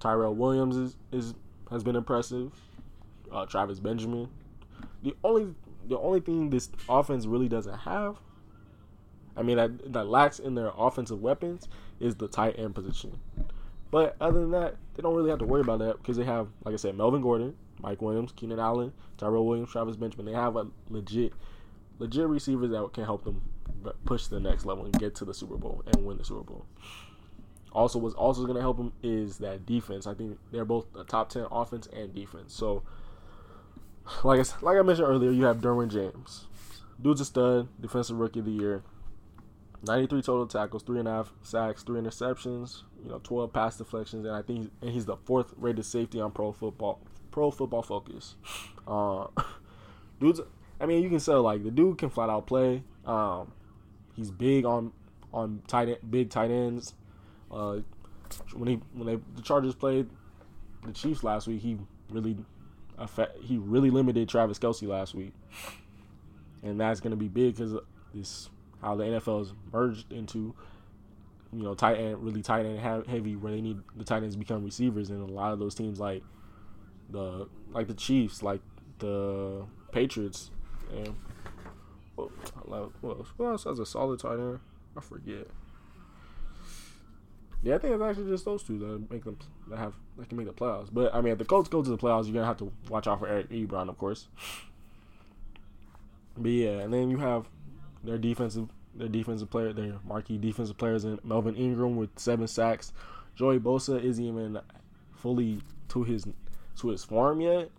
[0.00, 1.34] Tyrell Williams is, is
[1.70, 2.52] has been impressive.
[3.32, 4.28] Uh, Travis Benjamin.
[5.02, 5.54] The only
[5.88, 8.16] the only thing this offense really doesn't have,
[9.36, 11.68] I mean that that lacks in their offensive weapons
[12.00, 13.18] is the tight end position.
[13.90, 16.48] But other than that, they don't really have to worry about that because they have,
[16.64, 20.26] like I said, Melvin Gordon, Mike Williams, Keenan Allen, Tyrell Williams, Travis Benjamin.
[20.26, 21.32] They have a legit,
[21.98, 23.42] legit receivers that can help them
[24.04, 26.42] push to the next level and get to the Super Bowl and win the Super
[26.42, 26.66] Bowl.
[27.72, 30.06] Also, what's also going to help them is that defense.
[30.06, 32.52] I think they're both a top ten offense and defense.
[32.52, 32.82] So,
[34.24, 36.46] like I, like I mentioned earlier, you have Derwin James,
[37.00, 38.82] dude's a stud, defensive rookie of the year.
[39.82, 44.26] 93 total tackles, three and a half sacks, three interceptions, you know, 12 pass deflections,
[44.26, 47.82] and I think he's, and he's the fourth rated safety on Pro Football Pro Football
[47.82, 48.36] Focus.
[48.86, 49.28] Uh,
[50.20, 50.40] dude's,
[50.80, 52.82] I mean, you can say like the dude can flat out play.
[53.06, 53.52] Um,
[54.14, 54.92] he's big on
[55.32, 56.94] on tight big tight ends.
[57.50, 57.80] Uh,
[58.54, 60.08] when he when they the Chargers played
[60.84, 61.78] the Chiefs last week, he
[62.10, 62.36] really
[63.40, 65.32] he really limited Travis Kelce last week,
[66.62, 67.74] and that's gonna be big because
[68.14, 70.54] this how the NFL is merged into
[71.52, 74.64] you know tight end really tight end heavy where they need the tight ends become
[74.64, 75.10] receivers.
[75.10, 76.22] And a lot of those teams like
[77.10, 78.60] the like the Chiefs like
[78.98, 80.50] the Patriots
[80.92, 81.14] and
[82.66, 84.60] well, who else has a solid tight end?
[84.96, 85.46] I forget
[87.62, 90.38] yeah I think it's actually just those two that make them that have that can
[90.38, 92.46] make the playoffs but I mean if the Colts go to the playoffs you're gonna
[92.46, 94.28] have to watch out for Eric Ebron of course
[96.36, 97.48] but yeah and then you have
[98.02, 102.92] their defensive their defensive player, their marquee defensive players in Melvin Ingram with seven sacks.
[103.36, 104.58] Joey Bosa isn't even
[105.14, 106.26] fully to his
[106.78, 107.70] to his form yet,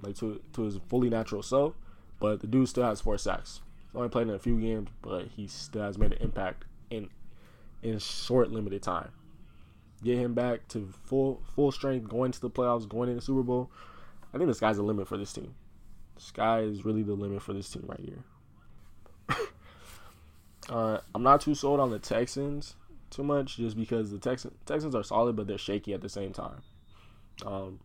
[0.00, 1.74] like to to his fully natural self.
[2.20, 3.60] But the dude still has four sacks.
[3.86, 7.10] He's only played in a few games, but he still has made an impact in
[7.82, 9.10] in short limited time.
[10.02, 13.42] Get him back to full full strength, going to the playoffs, going in the Super
[13.42, 13.70] Bowl.
[14.32, 15.54] I think the sky's the limit for this team.
[16.16, 19.38] The sky is really the limit for this team right here.
[20.68, 22.76] Uh, I'm not too sold on the Texans
[23.08, 26.32] too much, just because the Texans Texans are solid, but they're shaky at the same
[26.32, 26.60] time.
[27.46, 27.80] Um,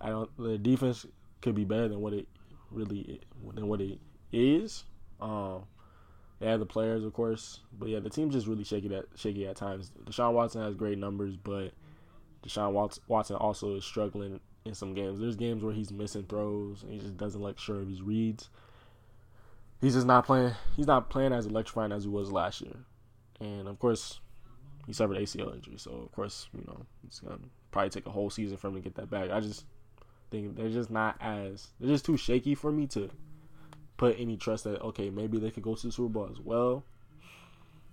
[0.00, 0.30] I don't.
[0.36, 1.06] The defense
[1.42, 2.26] could be better than what it
[2.70, 3.20] really
[3.54, 4.00] than what it
[4.32, 4.84] is.
[5.20, 5.64] Um,
[6.42, 9.46] they have the players, of course, but yeah, the team's just really shaky at shaky
[9.46, 9.92] at times.
[10.06, 11.70] Deshaun Watson has great numbers, but
[12.44, 12.72] Deshaun
[13.06, 15.20] Watson also is struggling in some games.
[15.20, 18.50] There's games where he's missing throws and he just doesn't look sure of his reads.
[19.80, 20.52] He's just not playing.
[20.76, 22.74] He's not playing as electrifying as he was last year,
[23.40, 24.18] and of course,
[24.84, 25.76] he suffered ACL injury.
[25.76, 27.38] So of course, you know, it's gonna
[27.70, 29.30] probably take a whole season for him to get that back.
[29.30, 29.64] I just
[30.32, 33.10] think they're just not as they're just too shaky for me to
[33.96, 36.84] put any trust that okay maybe they could go to the Super Bowl as well.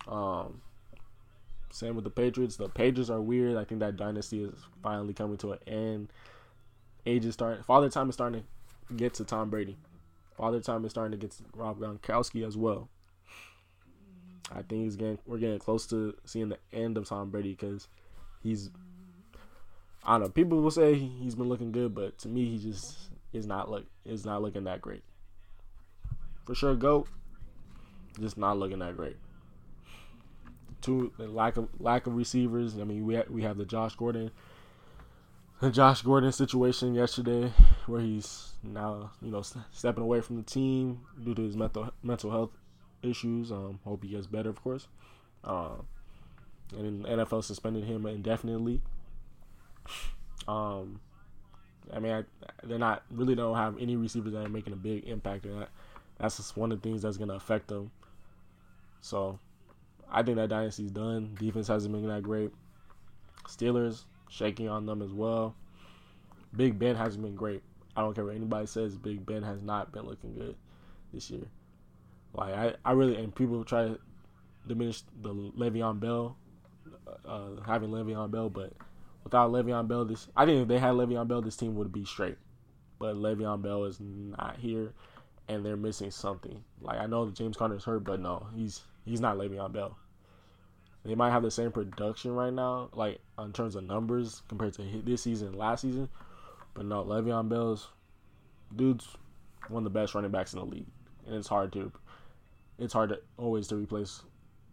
[0.07, 0.61] Um,
[1.71, 2.55] same with the Patriots.
[2.55, 3.57] The Patriots are weird.
[3.57, 6.13] I think that dynasty is finally coming to an end.
[7.05, 7.63] Age is starting.
[7.63, 8.43] Father time is starting
[8.87, 9.77] to get to Tom Brady.
[10.35, 12.89] Father time is starting to get to Rob Gronkowski as well.
[14.51, 17.87] I think he's getting we're getting close to seeing the end of Tom Brady because
[18.41, 18.71] he's
[20.03, 20.29] I don't know.
[20.29, 23.85] People will say he's been looking good, but to me, he just is not look
[24.05, 25.03] is not looking that great.
[26.49, 27.07] For sure, goat,
[28.19, 29.17] just not looking that great.
[30.81, 32.79] Two lack of lack of receivers.
[32.79, 34.31] I mean, we ha- we have the Josh Gordon,
[35.61, 37.53] the Josh Gordon situation yesterday,
[37.85, 42.31] where he's now you know stepping away from the team due to his mental mental
[42.31, 42.49] health
[43.03, 43.51] issues.
[43.51, 44.87] Um, hope he gets better, of course.
[45.43, 45.85] Um,
[46.75, 48.81] and the NFL suspended him indefinitely.
[50.47, 50.99] Um,
[51.93, 52.23] I mean, I,
[52.63, 55.69] they're not really don't have any receivers that are making a big impact, and that,
[56.19, 57.91] that's just one of the things that's going to affect them.
[59.01, 59.39] So,
[60.11, 61.35] I think that dynasty's done.
[61.39, 62.51] Defense hasn't been that great.
[63.47, 65.55] Steelers shaking on them as well.
[66.55, 67.63] Big Ben hasn't been great.
[67.95, 68.95] I don't care what anybody says.
[68.95, 70.55] Big Ben has not been looking good
[71.13, 71.45] this year.
[72.33, 73.99] Like I, I really and people try to
[74.67, 76.37] diminish the Le'Veon Bell,
[77.25, 78.73] uh, having Le'Veon Bell, but
[79.23, 82.05] without Le'Veon Bell, this I think if they had Le'Veon Bell, this team would be
[82.05, 82.37] straight.
[82.99, 84.93] But Le'Veon Bell is not here,
[85.49, 86.63] and they're missing something.
[86.81, 89.97] Like I know James Conner is hurt, but no, he's he's not Le'Veon Bell.
[91.03, 95.01] They might have the same production right now, like in terms of numbers compared to
[95.03, 96.07] this season, last season,
[96.73, 97.89] but no, Le'Veon Bell's
[98.75, 99.07] dude's
[99.69, 100.87] one of the best running backs in the league,
[101.25, 101.91] and it's hard to
[102.77, 104.21] it's hard to always to replace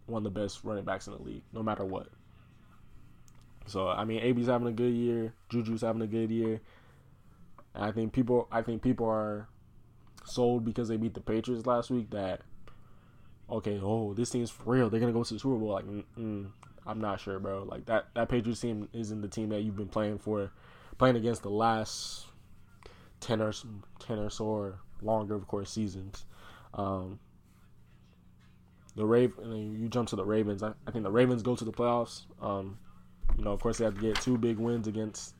[0.06, 2.08] one of the best running backs in the league, no matter what.
[3.66, 6.60] So I mean, AB's having a good year, Juju's having a good year.
[7.74, 9.48] I think people, I think people are
[10.26, 12.10] sold because they beat the Patriots last week.
[12.10, 12.42] That
[13.50, 14.90] okay, oh, this team's for real.
[14.90, 15.70] They're gonna go to the Super Bowl.
[15.70, 15.84] Like,
[16.16, 17.64] I'm not sure, bro.
[17.64, 20.50] Like that that Patriots team isn't the team that you've been playing for,
[20.98, 22.26] playing against the last
[23.20, 23.52] ten or
[23.98, 26.24] ten or so or longer, of course, seasons.
[26.74, 27.18] Um,
[28.94, 30.62] the Raven, you jump to the Ravens.
[30.62, 32.22] I, I, think the Ravens go to the playoffs.
[32.40, 32.78] Um,
[33.36, 35.34] you know, of course, they have to get two big wins against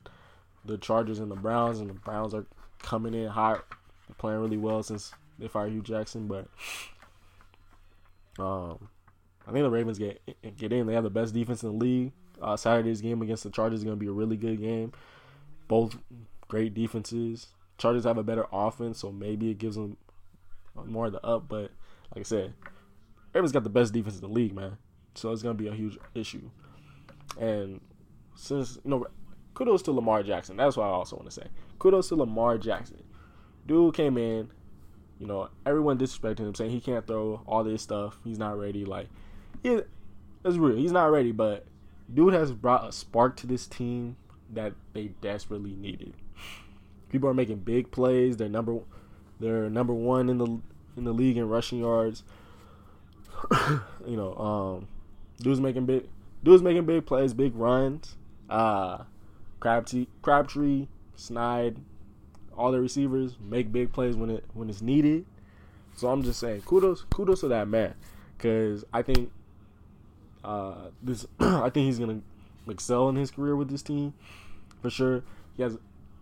[0.65, 2.45] the Chargers and the Browns, and the Browns are
[2.79, 3.65] coming in hot,
[4.17, 6.27] playing really well since they fired Hue Jackson.
[6.27, 6.47] But
[8.39, 8.89] um,
[9.47, 10.21] I think the Ravens get
[10.57, 10.87] get in.
[10.87, 12.11] They have the best defense in the league.
[12.41, 14.91] Uh, Saturday's game against the Chargers is going to be a really good game.
[15.67, 15.97] Both
[16.47, 17.47] great defenses.
[17.77, 19.97] Chargers have a better offense, so maybe it gives them
[20.85, 21.47] more of the up.
[21.47, 21.71] But
[22.15, 22.53] like I said,
[23.33, 24.77] Ravens got the best defense in the league, man.
[25.15, 26.49] So it's going to be a huge issue.
[27.39, 27.81] And
[28.35, 29.07] since you know,
[29.57, 30.55] kudos to Lamar Jackson.
[30.57, 31.47] That's what I also want to say.
[31.79, 33.03] Kudos to Lamar Jackson.
[33.67, 34.49] Dude came in,
[35.19, 38.17] you know, everyone disrespecting him, saying he can't throw all this stuff.
[38.23, 38.85] He's not ready.
[38.85, 39.07] Like,
[39.63, 40.77] that's real.
[40.77, 41.65] He's not ready, but
[42.13, 44.15] dude has brought a spark to this team
[44.53, 46.13] that they desperately needed.
[47.09, 48.37] People are making big plays.
[48.37, 48.79] They're number,
[49.39, 50.59] they're number one in the
[50.95, 52.23] in the league in rushing yards.
[54.05, 54.87] you know, um,
[55.41, 56.07] dude's making big
[56.43, 58.15] dude's making big plays, big runs.
[58.49, 59.03] Uh,
[59.59, 61.77] Crabtree, Crabtree, Snead,
[62.57, 65.25] all the receivers make big plays when it when it's needed.
[65.95, 67.95] So I'm just saying, kudos, kudos to that man,
[68.37, 69.31] because I think
[70.43, 72.21] uh, this, I think he's gonna
[72.69, 74.13] excel in his career with this team
[74.81, 75.23] for sure.
[75.55, 75.77] He has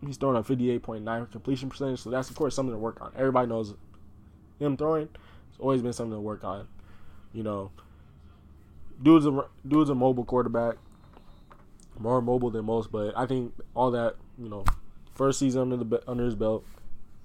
[0.06, 3.12] he's throwing a 58.9 completion percentage, so that's of course something to work on.
[3.16, 3.74] Everybody knows
[4.60, 5.10] him throwing.
[5.50, 6.68] It's always been something to work on.
[7.34, 7.72] You know,
[9.02, 10.76] dude's a dude's a mobile quarterback,
[12.00, 12.92] more mobile than most.
[12.92, 14.66] But I think all that you know,
[15.16, 16.66] first season under the under his belt,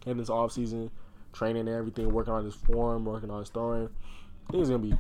[0.07, 0.91] and this off season,
[1.32, 3.88] training and everything, working on his form, working on his throwing.
[4.49, 4.95] I think he's gonna be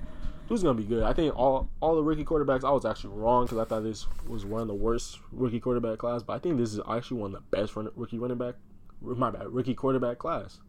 [0.48, 1.04] dude's gonna be good.
[1.04, 2.64] I think all all the rookie quarterbacks.
[2.64, 5.98] I was actually wrong because I thought this was one of the worst rookie quarterback
[5.98, 8.56] class, but I think this is actually one of the best rookie running back.
[9.00, 10.60] My bad, rookie quarterback class.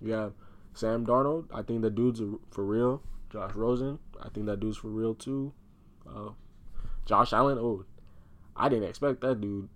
[0.00, 0.32] You have
[0.74, 1.46] Sam Darnold.
[1.54, 2.20] I think that dude's
[2.50, 3.02] for real.
[3.30, 3.98] Josh Rosen.
[4.20, 5.54] I think that dude's for real too.
[6.06, 6.30] Uh,
[7.06, 7.58] Josh Allen.
[7.58, 7.84] Oh,
[8.54, 9.68] I didn't expect that dude.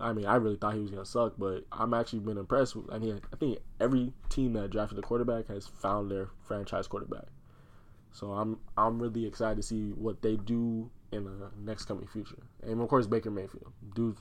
[0.00, 2.76] I mean, I really thought he was gonna suck, but I'm actually been impressed.
[2.76, 6.86] With, I mean, I think every team that drafted a quarterback has found their franchise
[6.86, 7.26] quarterback.
[8.12, 12.42] So I'm I'm really excited to see what they do in the next coming future.
[12.62, 14.16] And of course, Baker Mayfield, dude,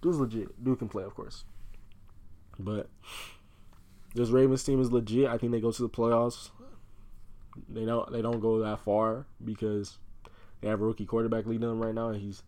[0.00, 0.64] dude's legit.
[0.64, 1.44] Dude can play, of course.
[2.58, 2.88] But
[4.14, 5.28] this Ravens team is legit.
[5.28, 6.50] I think they go to the playoffs.
[7.68, 8.10] They don't.
[8.12, 9.98] They don't go that far because
[10.60, 12.42] they have a rookie quarterback leading them right now, and he's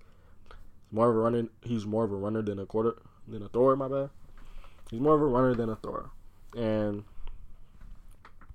[0.90, 1.48] more of a runner.
[1.62, 3.76] He's more of a runner than a quarter than a thrower.
[3.76, 4.10] My bad.
[4.90, 6.10] He's more of a runner than a thrower,
[6.56, 7.04] and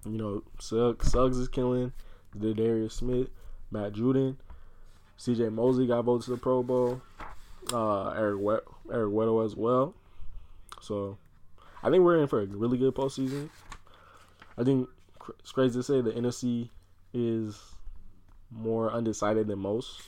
[0.06, 1.94] you know Suggs, Suggs is killing.
[2.38, 3.28] Za'Darius Smith,
[3.70, 4.38] Matt Judon,
[5.18, 5.50] C.J.
[5.50, 7.02] Mosley got voted to the Pro Bowl.
[7.72, 8.42] Uh, Eric
[8.92, 9.94] Eric Weddle as well.
[10.82, 11.18] So
[11.82, 13.50] I think we're in for a really good postseason.
[14.58, 14.90] I think
[15.40, 16.70] it's crazy to say the NFC
[17.14, 17.60] is
[18.52, 20.02] more undecided than most.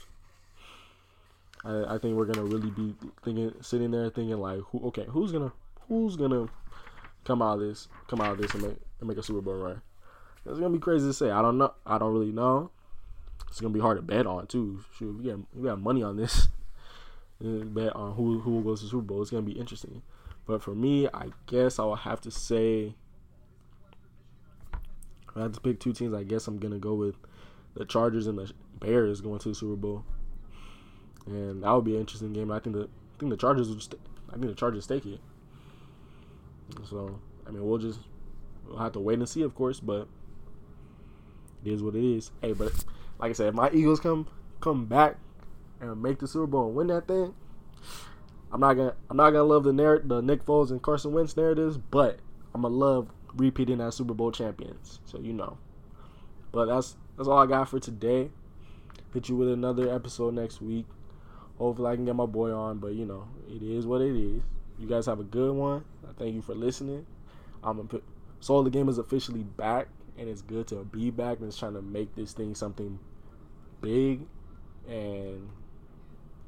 [1.65, 4.87] I, I think we're gonna really be thinking, sitting there thinking like, who?
[4.87, 5.51] Okay, who's gonna,
[5.87, 6.47] who's gonna
[7.23, 9.55] come out of this, come out of this and make and make a Super Bowl
[9.55, 9.81] run?
[10.45, 11.31] It's gonna be crazy to say.
[11.31, 11.73] I don't know.
[11.85, 12.69] I don't really know.
[13.49, 14.83] It's gonna be hard to bet on too.
[14.97, 16.49] Shoot, we got we got money on this.
[17.41, 19.21] bet on who who goes to Super Bowl.
[19.21, 20.03] It's gonna be interesting.
[20.45, 22.93] But for me, I guess I will have to say,
[25.35, 26.13] I have to pick two teams.
[26.13, 27.15] I guess I'm gonna go with
[27.73, 30.05] the Chargers and the Bears going to the Super Bowl,
[31.27, 32.51] and that would be an interesting game.
[32.51, 33.81] I think the I think the Chargers would.
[33.81, 35.19] St- I think the Chargers take it.
[36.89, 37.99] So I mean, we'll just
[38.67, 39.79] we'll have to wait and see, of course.
[39.79, 40.07] But
[41.63, 42.31] it is what it is.
[42.41, 42.71] Hey, but
[43.19, 44.27] like I said, if my Eagles come
[44.59, 45.17] come back
[45.79, 47.33] and make the Super Bowl and win that thing,
[48.51, 51.77] I'm not gonna I'm not gonna love the the Nick Foles and Carson Wentz narratives,
[51.77, 52.19] but
[52.53, 54.99] I'm gonna love repeating as Super Bowl champions.
[55.05, 55.57] So you know.
[56.51, 58.29] But that's that's all I got for today.
[59.13, 60.85] Hit you with another episode next week.
[61.57, 64.41] Hopefully I can get my boy on, but you know, it is what it is.
[64.77, 65.85] You guys have a good one.
[66.07, 67.05] I thank you for listening.
[67.63, 68.03] I'm put
[68.41, 69.87] Soul the Game is officially back
[70.17, 72.99] and it's good to be back and it's trying to make this thing something
[73.81, 74.21] big
[74.87, 75.49] and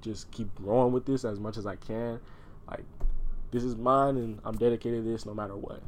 [0.02, 2.20] just keep growing with this as much as I can.
[2.70, 2.84] Like
[3.52, 5.82] this is mine and I'm dedicated to this no matter what.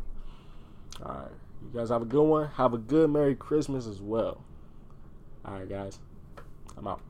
[1.02, 1.32] Alright.
[1.62, 2.50] You guys have a good one.
[2.56, 4.42] Have a good Merry Christmas as well.
[5.46, 6.00] Alright guys.
[6.78, 7.02] I'm out.